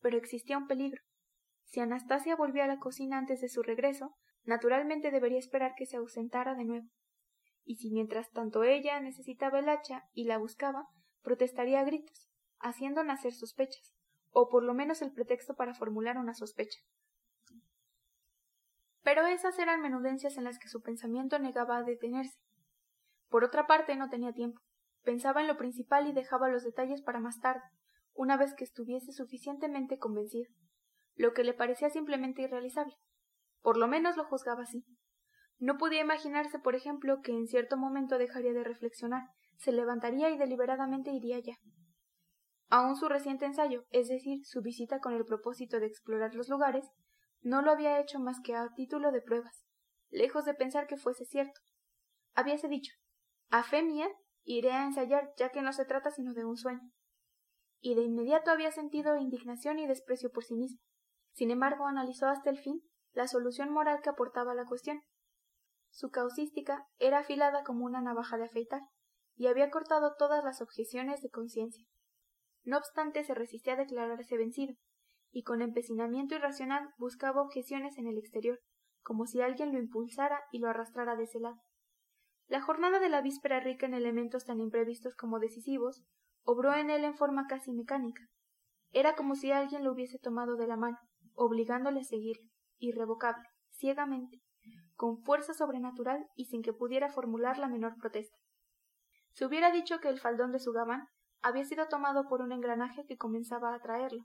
Pero 0.00 0.16
existía 0.16 0.58
un 0.58 0.66
peligro. 0.66 1.00
Si 1.68 1.80
Anastasia 1.80 2.36
volvía 2.36 2.64
a 2.64 2.68
la 2.68 2.78
cocina 2.78 3.16
antes 3.16 3.40
de 3.40 3.48
su 3.48 3.62
regreso, 3.62 4.14
naturalmente 4.44 5.10
debería 5.10 5.38
esperar 5.38 5.74
que 5.76 5.86
se 5.86 5.96
ausentara 5.96 6.54
de 6.54 6.64
nuevo. 6.64 6.88
Y 7.64 7.76
si 7.76 7.90
mientras 7.90 8.30
tanto 8.30 8.64
ella 8.64 9.00
necesitaba 9.00 9.60
el 9.60 9.68
hacha 9.68 10.04
y 10.12 10.24
la 10.24 10.38
buscaba, 10.38 10.88
protestaría 11.22 11.80
a 11.80 11.84
gritos, 11.84 12.28
haciendo 12.58 13.04
nacer 13.04 13.32
sospechas, 13.32 13.94
o 14.30 14.48
por 14.48 14.62
lo 14.62 14.74
menos 14.74 15.00
el 15.00 15.12
pretexto 15.12 15.54
para 15.54 15.74
formular 15.74 16.18
una 16.18 16.34
sospecha 16.34 16.80
pero 19.08 19.26
esas 19.26 19.58
eran 19.58 19.80
menudencias 19.80 20.36
en 20.36 20.44
las 20.44 20.58
que 20.58 20.68
su 20.68 20.82
pensamiento 20.82 21.38
negaba 21.38 21.78
a 21.78 21.82
detenerse. 21.82 22.38
Por 23.30 23.42
otra 23.42 23.66
parte, 23.66 23.96
no 23.96 24.10
tenía 24.10 24.34
tiempo. 24.34 24.60
Pensaba 25.02 25.40
en 25.40 25.46
lo 25.46 25.56
principal 25.56 26.06
y 26.06 26.12
dejaba 26.12 26.50
los 26.50 26.62
detalles 26.62 27.00
para 27.00 27.18
más 27.18 27.40
tarde, 27.40 27.62
una 28.12 28.36
vez 28.36 28.52
que 28.52 28.64
estuviese 28.64 29.12
suficientemente 29.12 29.96
convencido, 29.96 30.50
lo 31.18 31.34
que 31.34 31.44
le 31.44 31.52
parecía 31.52 31.90
simplemente 31.90 32.42
irrealizable. 32.42 32.94
Por 33.60 33.76
lo 33.76 33.88
menos 33.88 34.16
lo 34.16 34.24
juzgaba 34.24 34.62
así. 34.62 34.84
No 35.58 35.76
podía 35.76 36.00
imaginarse, 36.00 36.60
por 36.60 36.76
ejemplo, 36.76 37.20
que 37.22 37.32
en 37.32 37.48
cierto 37.48 37.76
momento 37.76 38.18
dejaría 38.18 38.52
de 38.52 38.62
reflexionar, 38.62 39.24
se 39.56 39.72
levantaría 39.72 40.30
y 40.30 40.38
deliberadamente 40.38 41.10
iría 41.10 41.40
ya. 41.40 41.56
Aun 42.70 42.94
su 42.94 43.08
reciente 43.08 43.46
ensayo, 43.46 43.84
es 43.90 44.08
decir, 44.08 44.44
su 44.44 44.62
visita 44.62 45.00
con 45.00 45.12
el 45.12 45.24
propósito 45.24 45.80
de 45.80 45.86
explorar 45.86 46.36
los 46.36 46.48
lugares, 46.48 46.86
no 47.40 47.62
lo 47.62 47.72
había 47.72 47.98
hecho 47.98 48.20
más 48.20 48.38
que 48.40 48.54
a 48.54 48.68
título 48.76 49.10
de 49.10 49.20
pruebas, 49.20 49.64
lejos 50.10 50.44
de 50.44 50.54
pensar 50.54 50.86
que 50.86 50.96
fuese 50.96 51.24
cierto. 51.24 51.60
Habíase 52.34 52.68
dicho, 52.68 52.92
a 53.50 53.64
fe 53.64 53.82
mía, 53.82 54.08
iré 54.44 54.70
a 54.70 54.84
ensayar, 54.84 55.32
ya 55.36 55.50
que 55.50 55.62
no 55.62 55.72
se 55.72 55.84
trata 55.84 56.12
sino 56.12 56.32
de 56.32 56.44
un 56.44 56.56
sueño. 56.56 56.92
Y 57.80 57.96
de 57.96 58.02
inmediato 58.02 58.52
había 58.52 58.70
sentido 58.70 59.16
indignación 59.16 59.80
y 59.80 59.88
desprecio 59.88 60.30
por 60.30 60.44
sí 60.44 60.54
mismo. 60.54 60.78
Sin 61.38 61.52
embargo, 61.52 61.86
analizó 61.86 62.26
hasta 62.26 62.50
el 62.50 62.58
fin 62.58 62.82
la 63.12 63.28
solución 63.28 63.70
moral 63.70 64.00
que 64.02 64.10
aportaba 64.10 64.56
la 64.56 64.64
cuestión. 64.64 65.02
Su 65.88 66.10
causística 66.10 66.88
era 66.98 67.20
afilada 67.20 67.62
como 67.62 67.84
una 67.84 68.00
navaja 68.00 68.36
de 68.38 68.46
afeitar, 68.46 68.80
y 69.36 69.46
había 69.46 69.70
cortado 69.70 70.16
todas 70.18 70.42
las 70.42 70.60
objeciones 70.60 71.22
de 71.22 71.30
conciencia. 71.30 71.86
No 72.64 72.76
obstante, 72.76 73.22
se 73.22 73.34
resistía 73.34 73.74
a 73.74 73.76
declararse 73.76 74.36
vencido, 74.36 74.74
y 75.30 75.44
con 75.44 75.62
empecinamiento 75.62 76.34
irracional 76.34 76.90
buscaba 76.98 77.40
objeciones 77.40 77.98
en 77.98 78.08
el 78.08 78.18
exterior, 78.18 78.58
como 79.04 79.24
si 79.26 79.40
alguien 79.40 79.70
lo 79.72 79.78
impulsara 79.78 80.40
y 80.50 80.58
lo 80.58 80.68
arrastrara 80.68 81.14
de 81.14 81.22
ese 81.22 81.38
lado. 81.38 81.60
La 82.48 82.62
jornada 82.62 82.98
de 82.98 83.10
la 83.10 83.22
víspera 83.22 83.60
rica 83.60 83.86
en 83.86 83.94
elementos 83.94 84.44
tan 84.44 84.58
imprevistos 84.58 85.14
como 85.14 85.38
decisivos, 85.38 86.02
obró 86.42 86.74
en 86.74 86.90
él 86.90 87.04
en 87.04 87.14
forma 87.14 87.46
casi 87.46 87.70
mecánica. 87.70 88.26
Era 88.90 89.14
como 89.14 89.36
si 89.36 89.52
alguien 89.52 89.84
lo 89.84 89.92
hubiese 89.92 90.18
tomado 90.18 90.56
de 90.56 90.66
la 90.66 90.76
mano, 90.76 90.98
obligándole 91.38 92.00
a 92.00 92.04
seguir, 92.04 92.36
irrevocable, 92.78 93.48
ciegamente, 93.70 94.40
con 94.94 95.22
fuerza 95.22 95.54
sobrenatural 95.54 96.26
y 96.34 96.46
sin 96.46 96.62
que 96.62 96.72
pudiera 96.72 97.08
formular 97.08 97.58
la 97.58 97.68
menor 97.68 97.96
protesta. 97.96 98.36
Se 99.32 99.46
hubiera 99.46 99.70
dicho 99.70 100.00
que 100.00 100.08
el 100.08 100.20
faldón 100.20 100.52
de 100.52 100.58
su 100.58 100.72
gabán 100.72 101.08
había 101.40 101.64
sido 101.64 101.86
tomado 101.88 102.28
por 102.28 102.42
un 102.42 102.52
engranaje 102.52 103.04
que 103.06 103.16
comenzaba 103.16 103.70
a 103.72 103.76
atraerlo, 103.76 104.24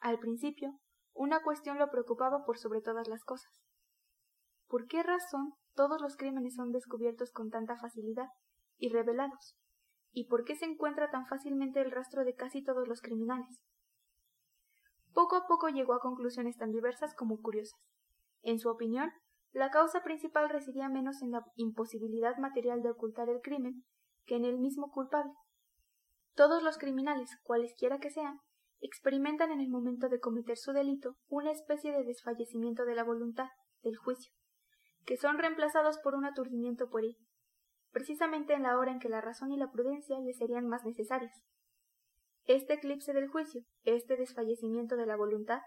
al 0.00 0.18
principio, 0.18 0.78
una 1.14 1.42
cuestión 1.42 1.78
lo 1.78 1.90
preocupaba 1.90 2.44
por 2.44 2.58
sobre 2.58 2.80
todas 2.80 3.08
las 3.08 3.24
cosas. 3.24 3.52
¿Por 4.68 4.86
qué 4.86 5.02
razón 5.02 5.54
todos 5.74 6.00
los 6.00 6.16
crímenes 6.16 6.54
son 6.54 6.72
descubiertos 6.72 7.32
con 7.32 7.50
tanta 7.50 7.76
facilidad 7.76 8.28
y 8.76 8.90
revelados? 8.90 9.56
¿Y 10.12 10.28
por 10.28 10.44
qué 10.44 10.54
se 10.54 10.66
encuentra 10.66 11.10
tan 11.10 11.26
fácilmente 11.26 11.80
el 11.80 11.90
rastro 11.90 12.24
de 12.24 12.34
casi 12.34 12.62
todos 12.62 12.86
los 12.88 13.00
criminales? 13.00 13.60
Poco 15.16 15.36
a 15.36 15.46
poco 15.46 15.70
llegó 15.70 15.94
a 15.94 16.00
conclusiones 16.00 16.58
tan 16.58 16.72
diversas 16.72 17.14
como 17.14 17.40
curiosas. 17.40 17.80
En 18.42 18.58
su 18.58 18.68
opinión, 18.68 19.10
la 19.50 19.70
causa 19.70 20.02
principal 20.02 20.50
residía 20.50 20.90
menos 20.90 21.22
en 21.22 21.30
la 21.30 21.42
imposibilidad 21.54 22.36
material 22.36 22.82
de 22.82 22.90
ocultar 22.90 23.30
el 23.30 23.40
crimen 23.40 23.82
que 24.26 24.36
en 24.36 24.44
el 24.44 24.58
mismo 24.58 24.90
culpable. 24.90 25.32
Todos 26.34 26.62
los 26.62 26.76
criminales, 26.76 27.30
cualesquiera 27.44 27.98
que 27.98 28.10
sean, 28.10 28.40
experimentan 28.78 29.50
en 29.52 29.60
el 29.60 29.70
momento 29.70 30.10
de 30.10 30.20
cometer 30.20 30.58
su 30.58 30.72
delito 30.72 31.16
una 31.28 31.50
especie 31.50 31.92
de 31.92 32.04
desfallecimiento 32.04 32.84
de 32.84 32.94
la 32.94 33.02
voluntad, 33.02 33.48
del 33.82 33.96
juicio, 33.96 34.34
que 35.06 35.16
son 35.16 35.38
reemplazados 35.38 35.96
por 36.00 36.14
un 36.14 36.26
aturdimiento 36.26 36.90
pueril, 36.90 37.16
precisamente 37.90 38.52
en 38.52 38.64
la 38.64 38.76
hora 38.76 38.92
en 38.92 38.98
que 38.98 39.08
la 39.08 39.22
razón 39.22 39.50
y 39.50 39.56
la 39.56 39.72
prudencia 39.72 40.20
le 40.20 40.34
serían 40.34 40.66
más 40.66 40.84
necesarias. 40.84 41.42
Este 42.46 42.74
eclipse 42.74 43.12
del 43.12 43.28
juicio, 43.28 43.62
este 43.84 44.16
desfallecimiento 44.16 44.96
de 44.96 45.06
la 45.06 45.16
voluntad, 45.16 45.60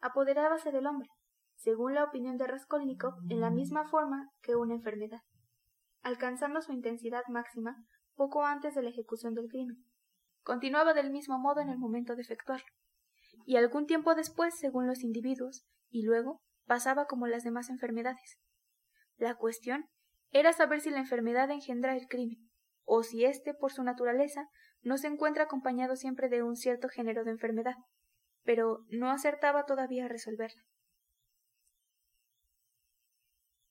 apoderábase 0.00 0.70
del 0.70 0.86
hombre, 0.86 1.08
según 1.56 1.94
la 1.94 2.04
opinión 2.04 2.36
de 2.36 2.46
Raskolnikov, 2.46 3.14
en 3.30 3.40
la 3.40 3.50
misma 3.50 3.88
forma 3.88 4.30
que 4.42 4.54
una 4.54 4.74
enfermedad, 4.74 5.22
alcanzando 6.02 6.60
su 6.60 6.72
intensidad 6.72 7.22
máxima 7.28 7.76
poco 8.14 8.44
antes 8.44 8.74
de 8.74 8.82
la 8.82 8.90
ejecución 8.90 9.34
del 9.34 9.48
crimen 9.48 9.84
continuaba 10.46 10.94
del 10.94 11.10
mismo 11.10 11.40
modo 11.40 11.60
en 11.60 11.70
el 11.70 11.76
momento 11.76 12.14
de 12.14 12.22
efectuarlo, 12.22 12.68
y 13.46 13.56
algún 13.56 13.86
tiempo 13.86 14.14
después 14.14 14.56
según 14.56 14.86
los 14.86 15.02
individuos, 15.02 15.66
y 15.90 16.04
luego 16.04 16.40
pasaba 16.66 17.06
como 17.06 17.26
las 17.26 17.42
demás 17.42 17.68
enfermedades. 17.68 18.38
La 19.16 19.34
cuestión 19.34 19.86
era 20.30 20.52
saber 20.52 20.80
si 20.80 20.90
la 20.90 21.00
enfermedad 21.00 21.50
engendra 21.50 21.96
el 21.96 22.06
crimen, 22.06 22.48
o 22.84 23.02
si 23.02 23.24
éste, 23.24 23.54
por 23.54 23.72
su 23.72 23.82
naturaleza, 23.82 24.48
no 24.86 24.98
se 24.98 25.08
encuentra 25.08 25.42
acompañado 25.42 25.96
siempre 25.96 26.28
de 26.28 26.44
un 26.44 26.54
cierto 26.54 26.88
género 26.88 27.24
de 27.24 27.32
enfermedad, 27.32 27.74
pero 28.44 28.84
no 28.88 29.10
acertaba 29.10 29.64
todavía 29.64 30.04
a 30.04 30.08
resolverla. 30.08 30.62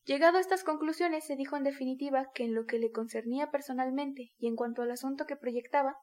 Llegado 0.03 0.37
a 0.37 0.41
estas 0.41 0.65
conclusiones, 0.65 1.25
se 1.25 1.37
dijo 1.37 1.55
en 1.55 1.63
definitiva 1.63 2.27
que 2.33 2.43
en 2.43 2.53
lo 2.53 2.65
que 2.65 2.79
le 2.79 2.91
concernía 2.91 3.49
personalmente 3.49 4.33
y 4.37 4.47
en 4.47 4.57
cuanto 4.57 4.81
al 4.81 4.91
asunto 4.91 5.25
que 5.25 5.37
proyectaba, 5.37 5.95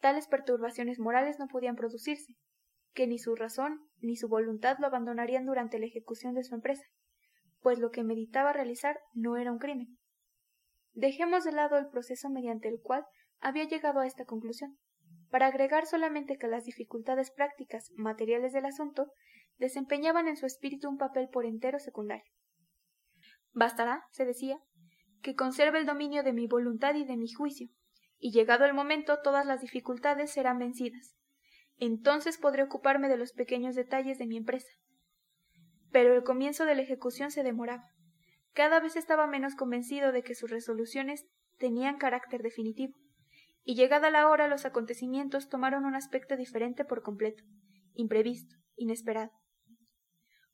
tales 0.00 0.28
perturbaciones 0.28 0.98
morales 0.98 1.38
no 1.38 1.46
podían 1.46 1.74
producirse, 1.74 2.34
que 2.92 3.06
ni 3.06 3.18
su 3.18 3.34
razón 3.36 3.88
ni 4.00 4.16
su 4.16 4.28
voluntad 4.28 4.76
lo 4.80 4.88
abandonarían 4.88 5.46
durante 5.46 5.78
la 5.78 5.86
ejecución 5.86 6.34
de 6.34 6.44
su 6.44 6.54
empresa, 6.54 6.84
pues 7.60 7.78
lo 7.78 7.90
que 7.90 8.04
meditaba 8.04 8.52
realizar 8.52 9.00
no 9.14 9.38
era 9.38 9.50
un 9.50 9.58
crimen. 9.58 9.96
Dejemos 10.92 11.44
de 11.44 11.52
lado 11.52 11.78
el 11.78 11.88
proceso 11.88 12.28
mediante 12.28 12.68
el 12.68 12.82
cual 12.82 13.06
había 13.40 13.64
llegado 13.64 14.00
a 14.00 14.06
esta 14.06 14.24
conclusión, 14.24 14.78
para 15.30 15.46
agregar 15.46 15.86
solamente 15.86 16.38
que 16.38 16.48
las 16.48 16.64
dificultades 16.64 17.30
prácticas 17.30 17.90
materiales 17.96 18.52
del 18.52 18.66
asunto 18.66 19.12
desempeñaban 19.58 20.28
en 20.28 20.36
su 20.36 20.46
espíritu 20.46 20.88
un 20.88 20.96
papel 20.96 21.28
por 21.28 21.44
entero 21.44 21.78
secundario. 21.78 22.32
Bastará, 23.52 24.04
se 24.12 24.24
decía, 24.24 24.58
que 25.22 25.34
conserve 25.34 25.78
el 25.78 25.86
dominio 25.86 26.22
de 26.22 26.32
mi 26.32 26.46
voluntad 26.46 26.94
y 26.94 27.04
de 27.04 27.16
mi 27.16 27.30
juicio, 27.32 27.68
y 28.18 28.32
llegado 28.32 28.64
el 28.64 28.74
momento 28.74 29.18
todas 29.22 29.46
las 29.46 29.60
dificultades 29.60 30.30
serán 30.30 30.58
vencidas. 30.58 31.16
Entonces 31.76 32.38
podré 32.38 32.64
ocuparme 32.64 33.08
de 33.08 33.16
los 33.16 33.32
pequeños 33.32 33.74
detalles 33.74 34.18
de 34.18 34.26
mi 34.26 34.36
empresa. 34.36 34.68
Pero 35.90 36.14
el 36.14 36.24
comienzo 36.24 36.64
de 36.64 36.74
la 36.74 36.82
ejecución 36.82 37.30
se 37.30 37.42
demoraba. 37.42 37.84
Cada 38.52 38.80
vez 38.80 38.96
estaba 38.96 39.26
menos 39.26 39.54
convencido 39.54 40.10
de 40.12 40.22
que 40.22 40.34
sus 40.34 40.50
resoluciones 40.50 41.26
tenían 41.58 41.98
carácter 41.98 42.42
definitivo, 42.42 42.94
y 43.68 43.74
llegada 43.74 44.08
la 44.08 44.30
hora 44.30 44.48
los 44.48 44.64
acontecimientos 44.64 45.50
tomaron 45.50 45.84
un 45.84 45.94
aspecto 45.94 46.38
diferente 46.38 46.86
por 46.86 47.02
completo, 47.02 47.44
imprevisto, 47.92 48.56
inesperado. 48.76 49.30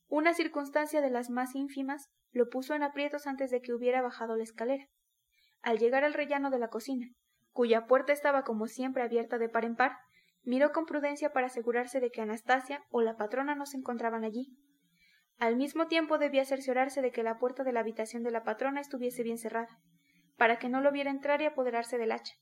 Una 0.09 0.35
circunstancia 0.35 1.01
de 1.01 1.11
las 1.11 1.31
más 1.31 1.55
ínfimas 1.55 2.11
lo 2.33 2.49
puso 2.49 2.75
en 2.75 2.83
aprietos 2.83 3.29
antes 3.29 3.53
de 3.53 3.61
que 3.61 3.73
hubiera 3.73 4.03
bajado 4.03 4.35
la 4.35 4.43
escalera. 4.43 4.89
Al 5.63 5.79
llegar 5.79 6.03
al 6.03 6.13
rellano 6.13 6.51
de 6.51 6.59
la 6.59 6.71
cocina, 6.71 7.07
cuya 7.53 7.87
puerta 7.87 8.13
estaba 8.13 8.43
como 8.43 8.67
siempre 8.67 9.05
abierta 9.05 9.39
de 9.39 9.49
par 9.49 9.65
en 9.65 9.77
par, 9.77 9.93
miró 10.43 10.73
con 10.73 10.85
prudencia 10.85 11.33
para 11.33 11.47
asegurarse 11.47 12.01
de 12.01 12.11
que 12.11 12.21
Anastasia 12.21 12.83
o 12.91 13.01
la 13.01 13.17
patrona 13.17 13.55
no 13.55 13.65
se 13.65 13.77
encontraban 13.77 14.25
allí. 14.25 14.59
Al 15.39 15.55
mismo 15.55 15.87
tiempo 15.87 16.19
debía 16.19 16.45
cerciorarse 16.45 17.01
de 17.01 17.13
que 17.13 17.23
la 17.23 17.39
puerta 17.39 17.63
de 17.63 17.73
la 17.73 17.79
habitación 17.79 18.25
de 18.25 18.33
la 18.33 18.43
patrona 18.43 18.81
estuviese 18.81 19.23
bien 19.23 19.39
cerrada, 19.39 19.79
para 20.37 20.59
que 20.59 20.69
no 20.69 20.81
lo 20.81 20.91
viera 20.91 21.13
entrar 21.13 21.41
y 21.43 21.45
apoderarse 21.45 21.97
del 21.97 22.11
hacha. 22.11 22.35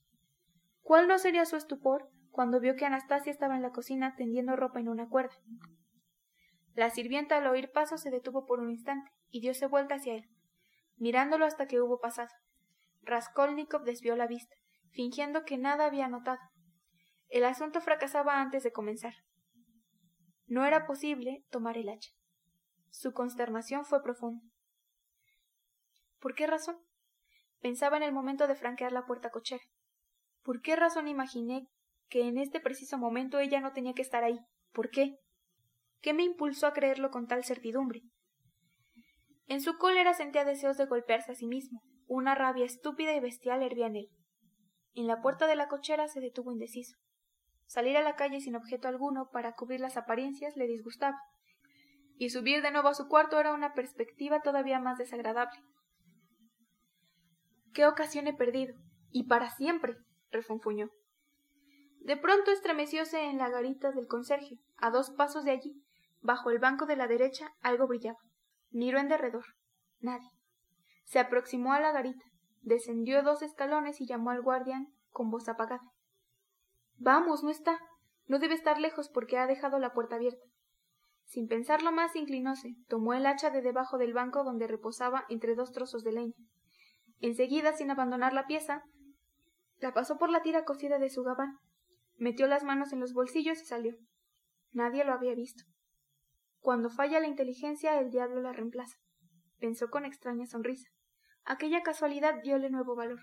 ¿Cuál 0.82 1.08
no 1.08 1.18
sería 1.18 1.46
su 1.46 1.56
estupor 1.56 2.10
cuando 2.30 2.60
vio 2.60 2.76
que 2.76 2.84
Anastasia 2.84 3.30
estaba 3.30 3.56
en 3.56 3.62
la 3.62 3.70
cocina 3.70 4.14
tendiendo 4.16 4.56
ropa 4.56 4.80
en 4.80 4.88
una 4.88 5.08
cuerda? 5.08 5.34
La 6.74 6.90
sirvienta 6.90 7.36
al 7.36 7.46
oír 7.46 7.70
pasos 7.70 8.00
se 8.00 8.10
detuvo 8.10 8.46
por 8.46 8.60
un 8.60 8.70
instante 8.70 9.10
y 9.30 9.40
diose 9.40 9.66
vuelta 9.66 9.96
hacia 9.96 10.14
él, 10.14 10.28
mirándolo 10.96 11.44
hasta 11.44 11.66
que 11.66 11.80
hubo 11.80 12.00
pasado. 12.00 12.30
Raskolnikov 13.02 13.84
desvió 13.84 14.16
la 14.16 14.26
vista, 14.26 14.54
fingiendo 14.90 15.44
que 15.44 15.58
nada 15.58 15.86
había 15.86 16.08
notado. 16.08 16.40
El 17.28 17.44
asunto 17.44 17.80
fracasaba 17.80 18.40
antes 18.40 18.62
de 18.62 18.72
comenzar. 18.72 19.14
No 20.46 20.64
era 20.64 20.86
posible 20.86 21.44
tomar 21.50 21.78
el 21.78 21.88
hacha. 21.88 22.10
Su 22.90 23.12
consternación 23.12 23.84
fue 23.84 24.02
profunda. 24.02 24.42
¿Por 26.20 26.34
qué 26.34 26.46
razón? 26.46 26.76
Pensaba 27.60 27.96
en 27.96 28.02
el 28.02 28.12
momento 28.12 28.46
de 28.46 28.54
franquear 28.54 28.92
la 28.92 29.06
puerta 29.06 29.30
cochera. 29.30 29.62
¿Por 30.42 30.60
qué 30.60 30.76
razón 30.76 31.08
imaginé 31.08 31.66
que 32.08 32.26
en 32.28 32.38
este 32.38 32.60
preciso 32.60 32.98
momento 32.98 33.38
ella 33.38 33.60
no 33.60 33.72
tenía 33.72 33.94
que 33.94 34.02
estar 34.02 34.24
ahí? 34.24 34.38
¿Por 34.72 34.90
qué? 34.90 35.16
¿Qué 36.00 36.14
me 36.14 36.24
impulsó 36.24 36.66
a 36.66 36.72
creerlo 36.72 37.10
con 37.10 37.26
tal 37.26 37.44
certidumbre? 37.44 38.02
En 39.46 39.60
su 39.60 39.76
cólera 39.78 40.14
sentía 40.14 40.44
deseos 40.44 40.76
de 40.76 40.86
golpearse 40.86 41.32
a 41.32 41.34
sí 41.34 41.46
mismo. 41.46 41.80
Una 42.06 42.34
rabia 42.34 42.64
estúpida 42.64 43.14
y 43.14 43.20
bestial 43.20 43.62
hervía 43.62 43.86
en 43.86 43.96
él. 43.96 44.08
En 44.94 45.06
la 45.06 45.20
puerta 45.20 45.46
de 45.46 45.56
la 45.56 45.68
cochera 45.68 46.08
se 46.08 46.20
detuvo 46.20 46.52
indeciso. 46.52 46.96
Salir 47.66 47.96
a 47.96 48.02
la 48.02 48.16
calle 48.16 48.40
sin 48.40 48.56
objeto 48.56 48.88
alguno 48.88 49.30
para 49.32 49.54
cubrir 49.54 49.80
las 49.80 49.96
apariencias 49.96 50.56
le 50.56 50.66
disgustaba, 50.66 51.16
y 52.18 52.30
subir 52.30 52.62
de 52.62 52.70
nuevo 52.70 52.88
a 52.88 52.94
su 52.94 53.08
cuarto 53.08 53.40
era 53.40 53.54
una 53.54 53.72
perspectiva 53.72 54.42
todavía 54.42 54.78
más 54.78 54.98
desagradable. 54.98 55.58
¿Qué 57.72 57.86
ocasión 57.86 58.26
he 58.26 58.34
perdido? 58.34 58.74
Y 59.10 59.24
para 59.24 59.50
siempre. 59.50 59.96
Refunfuñó. 60.32 60.90
De 62.00 62.16
pronto 62.16 62.50
estremecióse 62.50 63.26
en 63.26 63.38
la 63.38 63.48
garita 63.48 63.92
del 63.92 64.08
conserje, 64.08 64.56
a 64.76 64.90
dos 64.90 65.10
pasos 65.10 65.44
de 65.44 65.52
allí, 65.52 65.82
Bajo 66.22 66.50
el 66.50 66.60
banco 66.60 66.86
de 66.86 66.94
la 66.94 67.08
derecha 67.08 67.52
algo 67.62 67.88
brillaba. 67.88 68.18
Miró 68.70 69.00
en 69.00 69.08
derredor. 69.08 69.44
Nadie. 70.00 70.30
Se 71.04 71.18
aproximó 71.18 71.72
a 71.72 71.80
la 71.80 71.90
garita, 71.90 72.24
descendió 72.60 73.24
dos 73.24 73.42
escalones 73.42 74.00
y 74.00 74.06
llamó 74.06 74.30
al 74.30 74.40
guardián 74.40 74.86
con 75.10 75.30
voz 75.30 75.48
apagada. 75.48 75.82
Vamos, 76.96 77.42
no 77.42 77.50
está. 77.50 77.80
No 78.26 78.38
debe 78.38 78.54
estar 78.54 78.78
lejos 78.78 79.10
porque 79.12 79.36
ha 79.36 79.48
dejado 79.48 79.80
la 79.80 79.92
puerta 79.92 80.14
abierta. 80.14 80.46
Sin 81.24 81.48
pensarlo 81.48 81.90
más, 81.90 82.14
inclinóse, 82.14 82.76
tomó 82.88 83.14
el 83.14 83.26
hacha 83.26 83.50
de 83.50 83.62
debajo 83.62 83.98
del 83.98 84.12
banco 84.12 84.44
donde 84.44 84.68
reposaba 84.68 85.24
entre 85.28 85.56
dos 85.56 85.72
trozos 85.72 86.04
de 86.04 86.12
leña. 86.12 86.34
Enseguida, 87.18 87.72
sin 87.72 87.90
abandonar 87.90 88.32
la 88.32 88.46
pieza, 88.46 88.84
la 89.82 89.92
pasó 89.92 90.16
por 90.16 90.30
la 90.30 90.42
tira 90.42 90.64
cosida 90.64 90.98
de 91.00 91.10
su 91.10 91.24
gabán, 91.24 91.58
metió 92.16 92.46
las 92.46 92.62
manos 92.62 92.92
en 92.92 93.00
los 93.00 93.12
bolsillos 93.12 93.60
y 93.60 93.64
salió. 93.64 93.96
Nadie 94.70 95.04
lo 95.04 95.12
había 95.12 95.34
visto. 95.34 95.64
Cuando 96.60 96.88
falla 96.88 97.18
la 97.18 97.26
inteligencia, 97.26 97.98
el 97.98 98.10
diablo 98.10 98.40
la 98.40 98.52
reemplaza. 98.52 98.96
Pensó 99.58 99.90
con 99.90 100.04
extraña 100.04 100.46
sonrisa. 100.46 100.88
Aquella 101.44 101.82
casualidad 101.82 102.40
diole 102.42 102.70
nuevo 102.70 102.94
valor. 102.94 103.18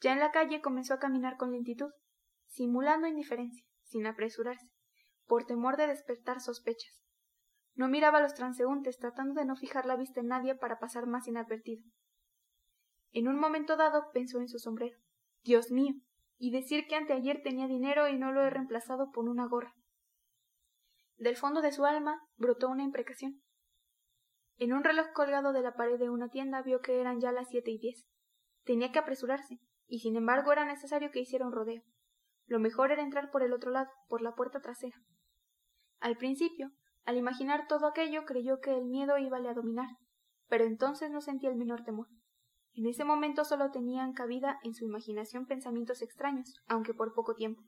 Ya 0.00 0.14
en 0.14 0.20
la 0.20 0.32
calle 0.32 0.62
comenzó 0.62 0.94
a 0.94 0.98
caminar 0.98 1.36
con 1.36 1.52
lentitud, 1.52 1.90
simulando 2.46 3.06
indiferencia, 3.06 3.66
sin 3.82 4.06
apresurarse, 4.06 4.72
por 5.26 5.44
temor 5.44 5.76
de 5.76 5.88
despertar 5.88 6.40
sospechas. 6.40 7.04
No 7.74 7.88
miraba 7.88 8.18
a 8.18 8.22
los 8.22 8.32
transeúntes, 8.32 8.96
tratando 8.96 9.34
de 9.34 9.44
no 9.44 9.56
fijar 9.56 9.84
la 9.84 9.96
vista 9.96 10.20
en 10.20 10.28
nadie 10.28 10.54
para 10.54 10.78
pasar 10.78 11.06
más 11.06 11.28
inadvertido. 11.28 11.84
En 13.16 13.28
un 13.28 13.38
momento 13.38 13.78
dado 13.78 14.10
pensó 14.12 14.40
en 14.40 14.48
su 14.48 14.58
sombrero. 14.58 14.98
Dios 15.42 15.70
mío, 15.70 15.94
y 16.36 16.50
decir 16.50 16.86
que 16.86 16.96
anteayer 16.96 17.40
tenía 17.42 17.66
dinero 17.66 18.08
y 18.08 18.18
no 18.18 18.30
lo 18.30 18.42
he 18.42 18.50
reemplazado 18.50 19.10
por 19.10 19.26
una 19.26 19.48
gorra. 19.48 19.72
Del 21.16 21.34
fondo 21.34 21.62
de 21.62 21.72
su 21.72 21.86
alma 21.86 22.20
brotó 22.36 22.68
una 22.68 22.82
imprecación. 22.82 23.40
En 24.58 24.74
un 24.74 24.84
reloj 24.84 25.06
colgado 25.14 25.54
de 25.54 25.62
la 25.62 25.72
pared 25.72 25.98
de 25.98 26.10
una 26.10 26.28
tienda 26.28 26.60
vio 26.60 26.82
que 26.82 27.00
eran 27.00 27.18
ya 27.18 27.32
las 27.32 27.48
siete 27.48 27.70
y 27.70 27.78
diez. 27.78 28.06
Tenía 28.64 28.92
que 28.92 28.98
apresurarse, 28.98 29.60
y 29.86 30.00
sin 30.00 30.16
embargo 30.16 30.52
era 30.52 30.66
necesario 30.66 31.10
que 31.10 31.20
hiciera 31.20 31.46
un 31.46 31.52
rodeo. 31.52 31.84
Lo 32.44 32.58
mejor 32.58 32.92
era 32.92 33.02
entrar 33.02 33.30
por 33.30 33.42
el 33.42 33.54
otro 33.54 33.70
lado, 33.70 33.88
por 34.10 34.20
la 34.20 34.34
puerta 34.34 34.60
trasera. 34.60 35.00
Al 36.00 36.18
principio, 36.18 36.70
al 37.06 37.16
imaginar 37.16 37.66
todo 37.66 37.86
aquello, 37.86 38.26
creyó 38.26 38.60
que 38.60 38.76
el 38.76 38.84
miedo 38.84 39.16
íbale 39.16 39.48
a 39.48 39.54
dominar, 39.54 39.88
pero 40.48 40.64
entonces 40.64 41.10
no 41.10 41.22
sentía 41.22 41.48
el 41.48 41.56
menor 41.56 41.82
temor. 41.82 42.08
En 42.76 42.86
ese 42.86 43.04
momento 43.04 43.44
solo 43.46 43.70
tenían 43.70 44.12
cabida 44.12 44.58
en 44.62 44.74
su 44.74 44.84
imaginación 44.84 45.46
pensamientos 45.46 46.02
extraños, 46.02 46.62
aunque 46.68 46.92
por 46.92 47.14
poco 47.14 47.34
tiempo. 47.34 47.62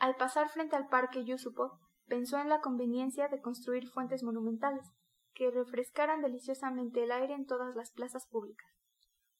Al 0.00 0.16
pasar 0.16 0.48
frente 0.48 0.74
al 0.74 0.88
parque 0.88 1.24
Yusupov, 1.24 1.70
pensó 2.06 2.38
en 2.38 2.48
la 2.48 2.60
conveniencia 2.60 3.28
de 3.28 3.40
construir 3.40 3.88
fuentes 3.88 4.24
monumentales, 4.24 4.90
que 5.34 5.52
refrescaran 5.52 6.20
deliciosamente 6.20 7.04
el 7.04 7.12
aire 7.12 7.34
en 7.34 7.46
todas 7.46 7.76
las 7.76 7.92
plazas 7.92 8.26
públicas. 8.26 8.66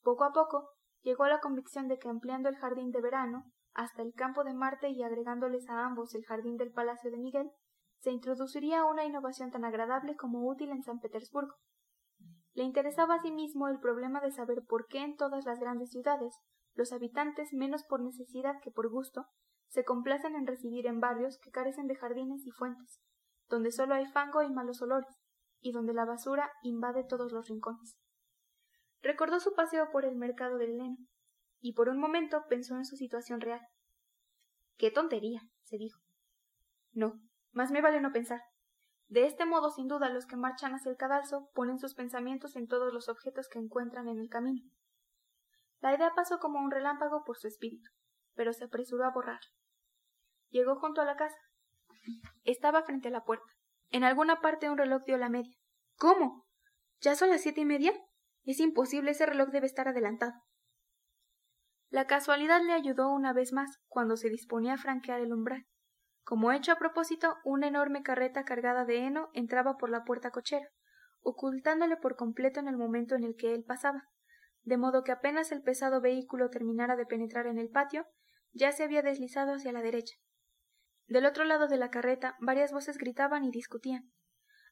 Poco 0.03 0.23
a 0.23 0.33
poco 0.33 0.71
llegó 1.03 1.25
a 1.25 1.29
la 1.29 1.41
convicción 1.41 1.89
de 1.89 1.99
que 1.99 2.09
ampliando 2.09 2.49
el 2.49 2.57
jardín 2.57 2.93
de 2.93 3.01
verano 3.01 3.51
hasta 3.75 4.03
el 4.03 4.15
campo 4.15 4.45
de 4.45 4.55
Marte 4.55 4.91
y 4.91 5.03
agregándoles 5.03 5.69
a 5.69 5.85
ambos 5.85 6.15
el 6.15 6.25
jardín 6.25 6.57
del 6.57 6.73
Palacio 6.73 7.11
de 7.11 7.19
Miguel, 7.19 7.51
se 7.99 8.13
introduciría 8.13 8.85
una 8.85 9.05
innovación 9.05 9.51
tan 9.51 9.65
agradable 9.65 10.15
como 10.15 10.47
útil 10.49 10.71
en 10.71 10.83
San 10.85 11.01
Petersburgo. 11.01 11.57
Le 12.57 12.65
interesaba 12.65 13.17
asimismo 13.17 13.69
el 13.69 13.79
problema 13.79 14.23
de 14.23 14.33
saber 14.33 14.65
por 14.67 14.87
qué 14.87 15.01
en 15.03 15.17
todas 15.17 15.45
las 15.45 15.61
grandes 15.61 15.91
ciudades 15.91 16.35
los 16.75 16.91
habitantes, 16.91 17.53
menos 17.53 17.85
por 17.85 18.01
necesidad 18.01 18.55
que 18.63 18.71
por 18.71 18.89
gusto, 18.89 19.27
se 19.69 19.85
complacen 19.85 20.35
en 20.35 20.47
residir 20.47 20.87
en 20.87 20.99
barrios 20.99 21.39
que 21.39 21.51
carecen 21.51 21.87
de 21.87 21.97
jardines 21.97 22.47
y 22.47 22.51
fuentes, 22.51 22.99
donde 23.51 23.73
solo 23.73 23.95
hay 23.95 24.07
fango 24.07 24.43
y 24.43 24.51
malos 24.51 24.81
olores, 24.81 25.15
y 25.61 25.73
donde 25.73 25.93
la 25.93 26.07
basura 26.07 26.51
invade 26.63 27.05
todos 27.05 27.31
los 27.31 27.47
rincones. 27.47 27.99
Recordó 29.03 29.39
su 29.39 29.55
paseo 29.55 29.91
por 29.93 30.07
el 30.07 30.17
mercado 30.17 30.57
del 30.57 30.79
Leno, 30.79 30.97
y 31.61 31.75
por 31.75 31.91
un 31.91 31.99
momento 31.99 32.45
pensó 32.49 32.77
en 32.77 32.87
su 32.87 32.97
situación 32.97 33.43
real. 33.43 33.61
¡Qué 34.79 34.91
tontería! 34.91 35.43
se 35.63 35.77
dijo. 35.77 36.01
No, 36.93 37.21
más 37.53 37.71
me 37.71 37.83
vale 37.83 38.01
no 38.01 38.13
pensar. 38.13 38.41
De 39.09 39.27
este 39.27 39.47
modo, 39.47 39.71
sin 39.71 39.87
duda, 39.87 40.09
los 40.11 40.27
que 40.27 40.37
marchan 40.37 40.75
hacia 40.75 40.91
el 40.91 40.97
cadalso 40.97 41.51
ponen 41.55 41.79
sus 41.79 41.95
pensamientos 41.95 42.57
en 42.57 42.67
todos 42.67 42.93
los 42.93 43.09
objetos 43.09 43.49
que 43.49 43.59
encuentran 43.59 44.09
en 44.09 44.19
el 44.19 44.29
camino. 44.29 44.63
La 45.81 45.95
idea 45.95 46.13
pasó 46.17 46.39
como 46.39 46.59
un 46.59 46.71
relámpago 46.71 47.23
por 47.25 47.37
su 47.37 47.47
espíritu, 47.47 47.89
pero 48.35 48.53
se 48.53 48.65
apresuró 48.65 49.05
a 49.05 49.13
borrarla. 49.13 49.49
Llegó 50.51 50.77
junto 50.77 51.01
a 51.01 51.05
la 51.05 51.17
casa. 51.17 51.37
Estaba 52.45 52.83
frente 52.83 53.09
a 53.09 53.13
la 53.13 53.25
puerta. 53.25 53.47
En 53.91 54.03
alguna 54.03 54.41
parte 54.41 54.71
un 54.71 54.79
reloj 54.79 55.03
dio 55.05 55.17
la 55.19 55.29
media. 55.29 55.57
¿Cómo? 55.97 56.47
¿Ya 57.01 57.15
son 57.15 57.31
las 57.31 57.43
siete 57.43 57.61
y 57.61 57.65
media? 57.65 57.93
Es 58.45 58.59
imposible, 58.61 59.13
ese 59.13 59.27
reloj 59.27 59.51
debe 59.51 59.67
estar 59.67 59.89
adelantado. 59.89 60.33
La 61.91 62.07
casualidad 62.07 62.63
le 62.63 62.73
ayudó 62.73 63.11
una 63.11 63.33
vez 63.33 63.53
más 63.53 63.79
cuando 63.87 64.17
se 64.17 64.29
disponía 64.29 64.75
a 64.75 64.79
franquear 64.79 65.21
el 65.21 65.33
umbral. 65.33 65.67
Como 66.27 66.51
hecho 66.51 66.73
a 66.73 66.77
propósito, 66.77 67.37
una 67.45 67.69
enorme 67.69 68.03
carreta 68.03 68.45
cargada 68.45 68.85
de 68.85 69.07
heno 69.07 69.31
entraba 69.33 69.77
por 69.77 69.91
la 69.91 70.03
puerta 70.03 70.33
cochera, 70.33 70.69
ocultándole 71.23 71.97
por 71.97 72.17
completo 72.17 72.59
en 72.59 72.67
el 72.67 72.77
momento 72.77 73.15
en 73.15 73.23
el 73.23 73.37
que 73.37 73.55
él 73.55 73.63
pasaba, 73.63 74.09
de 74.65 74.77
modo 74.77 75.05
que 75.05 75.13
apenas 75.13 75.53
el 75.53 75.63
pesado 75.63 76.01
vehículo 76.01 76.51
terminara 76.51 76.97
de 76.97 77.07
penetrar 77.07 77.47
en 77.47 77.61
el 77.61 77.69
patio, 77.69 78.09
ya 78.51 78.73
se 78.73 78.83
había 78.83 79.03
deslizado 79.03 79.55
hacia 79.55 79.71
la 79.71 79.83
derecha. 79.83 80.17
Del 81.07 81.27
otro 81.27 81.45
lado 81.45 81.69
de 81.69 81.77
la 81.77 81.91
carreta 81.91 82.35
varias 82.41 82.73
voces 82.73 82.99
gritaban 82.99 83.45
y 83.45 83.53
discutían. 83.53 84.11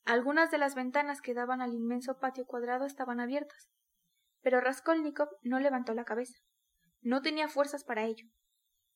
Algunas 0.04 0.50
de 0.50 0.58
las 0.58 0.74
ventanas 0.74 1.20
que 1.20 1.34
daban 1.34 1.62
al 1.62 1.72
inmenso 1.72 2.18
patio 2.18 2.46
cuadrado 2.46 2.84
estaban 2.84 3.20
abiertas, 3.20 3.70
pero 4.42 4.60
Raskolnikov 4.60 5.28
no 5.42 5.60
levantó 5.60 5.94
la 5.94 6.04
cabeza. 6.04 6.36
No 7.00 7.22
tenía 7.22 7.46
fuerzas 7.46 7.84
para 7.84 8.02
ello. 8.02 8.26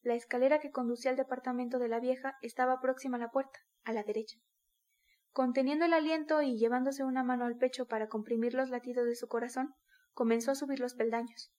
La 0.03 0.15
escalera 0.15 0.61
que 0.61 0.71
conducía 0.71 1.11
al 1.11 1.17
departamento 1.17 1.79
de 1.79 1.89
la 1.89 2.01
vieja 2.01 2.37
estaba 2.43 2.81
próxima 2.81 3.17
a 3.17 3.21
la 3.21 3.31
puerta, 3.31 3.59
a 3.85 3.93
la 3.93 4.03
derecha. 4.03 4.39
Conteniendo 5.33 5.85
el 5.85 5.93
aliento 5.93 6.43
y 6.43 6.57
llevándose 6.57 7.05
una 7.05 7.23
mano 7.23 7.45
al 7.45 7.57
pecho 7.57 7.87
para 7.87 8.09
comprimir 8.09 8.55
los 8.55 8.71
latidos 8.71 9.07
de 9.07 9.15
su 9.15 9.29
corazón, 9.29 9.75
comenzó 10.13 10.53
a 10.53 10.55
subir 10.55 10.81
los 10.81 10.95
peldaños, 10.95 11.53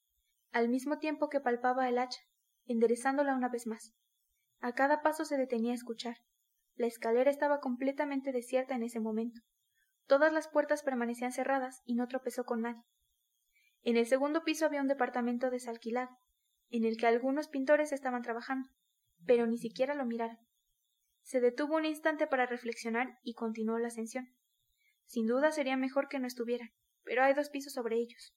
al 0.52 0.69
mismo 0.69 0.97
tiempo 0.97 1.30
que 1.30 1.39
palpaba 1.39 1.88
el 1.88 1.97
hacha, 1.97 2.21
enderezándola 2.65 3.36
una 3.36 3.49
vez 3.49 3.67
más. 3.67 3.93
A 4.62 4.73
cada 4.73 5.02
paso 5.02 5.25
se 5.25 5.38
detenía 5.38 5.71
a 5.71 5.75
escuchar. 5.75 6.17
La 6.75 6.88
escalera 6.88 7.30
estaba 7.30 7.60
completamente 7.60 8.32
desierta 8.32 8.75
en 8.75 8.84
ese 8.84 8.99
momento. 8.99 9.41
Todas 10.08 10.34
las 10.34 10.47
puertas 10.47 10.84
permanecían 10.84 11.32
cerradas 11.32 11.82
y 11.86 11.95
no 11.95 12.08
tropezó 12.08 12.43
con 12.43 12.62
nadie. 12.62 12.84
En 13.84 13.95
el 13.95 14.08
segundo 14.08 14.43
piso 14.43 14.65
había 14.65 14.82
un 14.82 14.88
departamento 14.88 15.49
desalquilado, 15.49 16.17
en 16.69 16.86
el 16.86 16.97
que 16.97 17.08
algunos 17.08 17.47
pintores 17.47 17.91
estaban 17.91 18.21
trabajando, 18.21 18.69
pero 19.25 19.47
ni 19.47 19.58
siquiera 19.58 19.95
lo 19.95 20.05
miraron. 20.05 20.38
Se 21.21 21.39
detuvo 21.41 21.75
un 21.75 21.86
instante 21.86 22.27
para 22.27 22.45
reflexionar 22.45 23.19
y 23.23 23.34
continuó 23.34 23.77
la 23.77 23.88
ascensión. 23.88 24.34
Sin 25.05 25.27
duda 25.27 25.51
sería 25.51 25.77
mejor 25.77 26.08
que 26.08 26.19
no 26.19 26.27
estuvieran, 26.27 26.71
pero 27.03 27.23
hay 27.23 27.34
dos 27.34 27.49
pisos 27.49 27.73
sobre 27.73 27.97
ellos. 27.97 28.36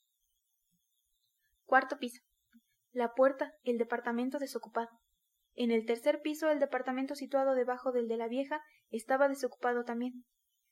Cuarto 1.64 1.98
piso. 1.98 2.22
La 2.92 3.14
puerta, 3.14 3.54
el 3.64 3.78
departamento 3.78 4.38
desocupado. 4.38 4.90
En 5.54 5.70
el 5.70 5.86
tercer 5.86 6.20
piso, 6.22 6.50
el 6.50 6.58
departamento 6.58 7.14
situado 7.14 7.54
debajo 7.54 7.92
del 7.92 8.08
de 8.08 8.16
la 8.16 8.28
vieja 8.28 8.62
estaba 8.90 9.28
desocupado 9.28 9.84
también. 9.84 10.24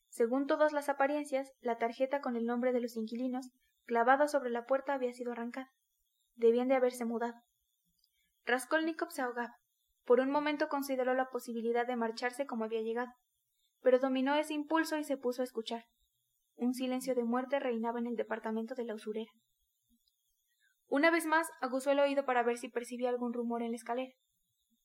Según 0.08 0.46
todas 0.46 0.72
las 0.72 0.88
apariencias, 0.88 1.52
la 1.60 1.78
tarjeta 1.78 2.20
con 2.20 2.36
el 2.36 2.44
nombre 2.44 2.72
de 2.72 2.80
los 2.80 2.96
inquilinos, 2.96 3.50
clavada 3.84 4.26
sobre 4.26 4.50
la 4.50 4.66
puerta, 4.66 4.94
había 4.94 5.12
sido 5.12 5.32
arrancada. 5.32 5.70
Debían 6.34 6.68
de 6.68 6.74
haberse 6.74 7.04
mudado. 7.04 7.40
Raskolnikov 8.46 9.10
se 9.10 9.22
ahogaba. 9.22 9.56
Por 10.04 10.20
un 10.20 10.30
momento 10.30 10.68
consideró 10.68 11.14
la 11.14 11.30
posibilidad 11.30 11.86
de 11.86 11.96
marcharse 11.96 12.46
como 12.46 12.64
había 12.64 12.82
llegado, 12.82 13.12
pero 13.82 13.98
dominó 13.98 14.34
ese 14.34 14.54
impulso 14.54 14.96
y 14.96 15.04
se 15.04 15.16
puso 15.16 15.42
a 15.42 15.44
escuchar. 15.44 15.84
Un 16.56 16.74
silencio 16.74 17.14
de 17.14 17.24
muerte 17.24 17.60
reinaba 17.60 18.00
en 18.00 18.06
el 18.06 18.16
departamento 18.16 18.74
de 18.74 18.84
la 18.84 18.94
usurera. 18.94 19.30
Una 20.88 21.10
vez 21.10 21.24
más 21.24 21.48
aguzó 21.60 21.92
el 21.92 22.00
oído 22.00 22.24
para 22.24 22.42
ver 22.42 22.58
si 22.58 22.68
percibía 22.68 23.08
algún 23.08 23.32
rumor 23.32 23.62
en 23.62 23.70
la 23.70 23.76
escalera. 23.76 24.12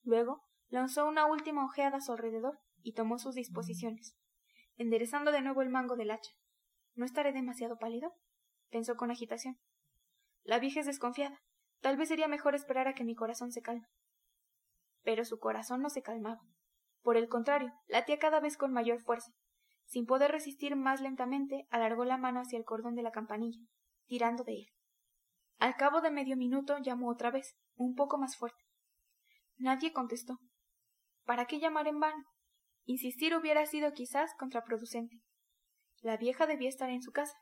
Luego 0.03 0.43
lanzó 0.69 1.07
una 1.07 1.25
última 1.25 1.65
ojeada 1.65 1.97
a 1.97 2.01
su 2.01 2.11
alrededor 2.11 2.59
y 2.83 2.93
tomó 2.93 3.17
sus 3.17 3.33
disposiciones, 3.33 4.15
enderezando 4.77 5.31
de 5.31 5.41
nuevo 5.41 5.63
el 5.63 5.69
mango 5.69 5.95
del 5.95 6.11
hacha. 6.11 6.31
¿No 6.93 7.05
estaré 7.05 7.33
demasiado 7.33 7.77
pálido? 7.77 8.13
pensó 8.69 8.95
con 8.95 9.09
agitación. 9.09 9.57
La 10.43 10.59
vieja 10.59 10.79
es 10.79 10.85
desconfiada. 10.85 11.41
Tal 11.85 11.97
vez 11.97 12.09
sería 12.09 12.27
mejor 12.27 12.55
esperar 12.55 12.87
a 12.87 12.95
que 12.95 13.03
mi 13.03 13.13
corazón 13.13 13.51
se 13.51 13.61
calme. 13.61 13.85
Pero 15.03 15.23
su 15.23 15.37
corazón 15.37 15.83
no 15.83 15.91
se 15.91 16.01
calmaba. 16.01 16.41
Por 17.03 17.15
el 17.15 17.29
contrario, 17.29 17.71
latía 17.85 18.17
cada 18.17 18.39
vez 18.39 18.57
con 18.57 18.73
mayor 18.73 19.03
fuerza. 19.03 19.31
Sin 19.85 20.07
poder 20.07 20.31
resistir 20.31 20.75
más 20.75 20.99
lentamente, 20.99 21.67
alargó 21.69 22.03
la 22.03 22.17
mano 22.17 22.39
hacia 22.39 22.57
el 22.57 22.65
cordón 22.65 22.95
de 22.95 23.03
la 23.03 23.11
campanilla, 23.11 23.59
tirando 24.07 24.43
de 24.43 24.53
él. 24.53 24.67
Al 25.59 25.75
cabo 25.75 26.01
de 26.01 26.09
medio 26.09 26.35
minuto 26.35 26.79
llamó 26.79 27.07
otra 27.07 27.29
vez, 27.29 27.55
un 27.75 27.93
poco 27.93 28.17
más 28.17 28.35
fuerte. 28.35 28.63
Nadie 29.57 29.93
contestó. 29.93 30.39
¿Para 31.23 31.45
qué 31.45 31.59
llamar 31.59 31.87
en 31.87 31.99
vano? 31.99 32.23
Insistir 32.85 33.35
hubiera 33.35 33.63
sido 33.67 33.93
quizás 33.93 34.31
contraproducente. 34.39 35.21
La 36.01 36.17
vieja 36.17 36.47
debía 36.47 36.69
estar 36.69 36.89
en 36.89 37.03
su 37.03 37.11
casa, 37.11 37.37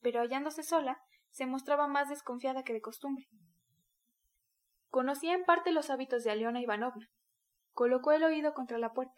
pero 0.00 0.20
hallándose 0.20 0.64
sola, 0.64 0.98
se 1.30 1.46
mostraba 1.46 1.86
más 1.86 2.08
desconfiada 2.08 2.64
que 2.64 2.72
de 2.72 2.80
costumbre. 2.80 3.28
Conocía 4.90 5.34
en 5.34 5.44
parte 5.44 5.72
los 5.72 5.90
hábitos 5.90 6.24
de 6.24 6.30
Aliona 6.30 6.60
Ivanovna. 6.60 7.10
Colocó 7.72 8.12
el 8.12 8.24
oído 8.24 8.54
contra 8.54 8.78
la 8.78 8.92
puerta. 8.92 9.14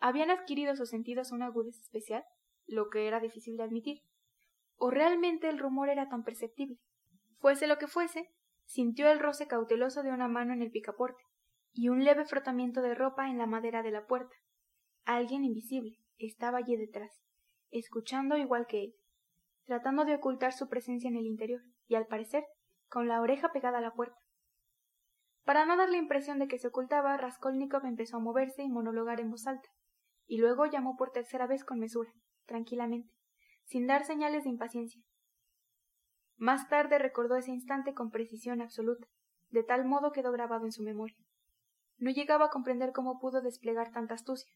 ¿Habían 0.00 0.30
adquirido 0.30 0.74
sus 0.74 0.90
sentidos 0.90 1.32
una 1.32 1.46
agudeza 1.46 1.80
especial? 1.80 2.24
Lo 2.66 2.90
que 2.90 3.06
era 3.06 3.20
difícil 3.20 3.56
de 3.56 3.62
admitir. 3.62 4.02
¿O 4.76 4.90
realmente 4.90 5.48
el 5.48 5.58
rumor 5.58 5.88
era 5.88 6.08
tan 6.08 6.24
perceptible? 6.24 6.78
Fuese 7.38 7.66
lo 7.66 7.78
que 7.78 7.86
fuese, 7.86 8.28
sintió 8.64 9.08
el 9.10 9.20
roce 9.20 9.46
cauteloso 9.46 10.02
de 10.02 10.10
una 10.10 10.28
mano 10.28 10.52
en 10.52 10.62
el 10.62 10.70
picaporte 10.70 11.22
y 11.72 11.88
un 11.88 12.04
leve 12.04 12.24
frotamiento 12.24 12.82
de 12.82 12.94
ropa 12.94 13.28
en 13.28 13.38
la 13.38 13.46
madera 13.46 13.82
de 13.82 13.90
la 13.90 14.06
puerta. 14.06 14.34
Alguien 15.04 15.44
invisible 15.44 15.98
estaba 16.18 16.58
allí 16.58 16.76
detrás, 16.76 17.10
escuchando 17.70 18.36
igual 18.36 18.66
que 18.66 18.84
él, 18.84 18.94
tratando 19.64 20.04
de 20.04 20.14
ocultar 20.14 20.52
su 20.52 20.68
presencia 20.68 21.08
en 21.08 21.16
el 21.16 21.26
interior, 21.26 21.60
y 21.86 21.96
al 21.96 22.06
parecer, 22.06 22.44
con 22.88 23.08
la 23.08 23.20
oreja 23.20 23.52
pegada 23.52 23.78
a 23.78 23.82
la 23.82 23.92
puerta. 23.92 24.23
Para 25.44 25.66
no 25.66 25.76
dar 25.76 25.90
la 25.90 25.98
impresión 25.98 26.38
de 26.38 26.48
que 26.48 26.58
se 26.58 26.68
ocultaba, 26.68 27.16
Raskolnikov 27.18 27.84
empezó 27.84 28.16
a 28.16 28.20
moverse 28.20 28.62
y 28.62 28.70
monologar 28.70 29.20
en 29.20 29.30
voz 29.30 29.46
alta, 29.46 29.68
y 30.26 30.38
luego 30.38 30.64
llamó 30.64 30.96
por 30.96 31.10
tercera 31.10 31.46
vez 31.46 31.64
con 31.64 31.78
mesura, 31.78 32.10
tranquilamente, 32.46 33.12
sin 33.64 33.86
dar 33.86 34.04
señales 34.04 34.44
de 34.44 34.50
impaciencia. 34.50 35.02
Más 36.36 36.68
tarde 36.68 36.98
recordó 36.98 37.36
ese 37.36 37.50
instante 37.50 37.92
con 37.94 38.10
precisión 38.10 38.62
absoluta, 38.62 39.06
de 39.50 39.62
tal 39.62 39.84
modo 39.84 40.12
quedó 40.12 40.32
grabado 40.32 40.64
en 40.64 40.72
su 40.72 40.82
memoria. 40.82 41.16
No 41.98 42.10
llegaba 42.10 42.46
a 42.46 42.50
comprender 42.50 42.92
cómo 42.92 43.20
pudo 43.20 43.42
desplegar 43.42 43.92
tanta 43.92 44.14
astucia, 44.14 44.52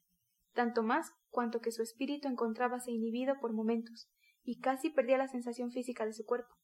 tanto 0.54 0.82
más 0.82 1.12
cuanto 1.28 1.60
que 1.60 1.70
su 1.70 1.82
espíritu 1.82 2.28
encontrábase 2.28 2.90
inhibido 2.90 3.38
por 3.40 3.52
momentos, 3.52 4.08
y 4.42 4.58
casi 4.58 4.88
perdía 4.88 5.18
la 5.18 5.28
sensación 5.28 5.70
física 5.70 6.06
de 6.06 6.14
su 6.14 6.24
cuerpo. 6.24 6.54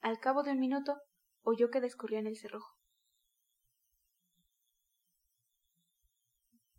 Al 0.00 0.18
cabo 0.18 0.42
de 0.42 0.52
un 0.52 0.58
minuto 0.58 0.96
oyó 1.42 1.70
que 1.70 1.82
descorría 1.82 2.18
en 2.18 2.26
el 2.26 2.36
cerrojo. 2.36 2.79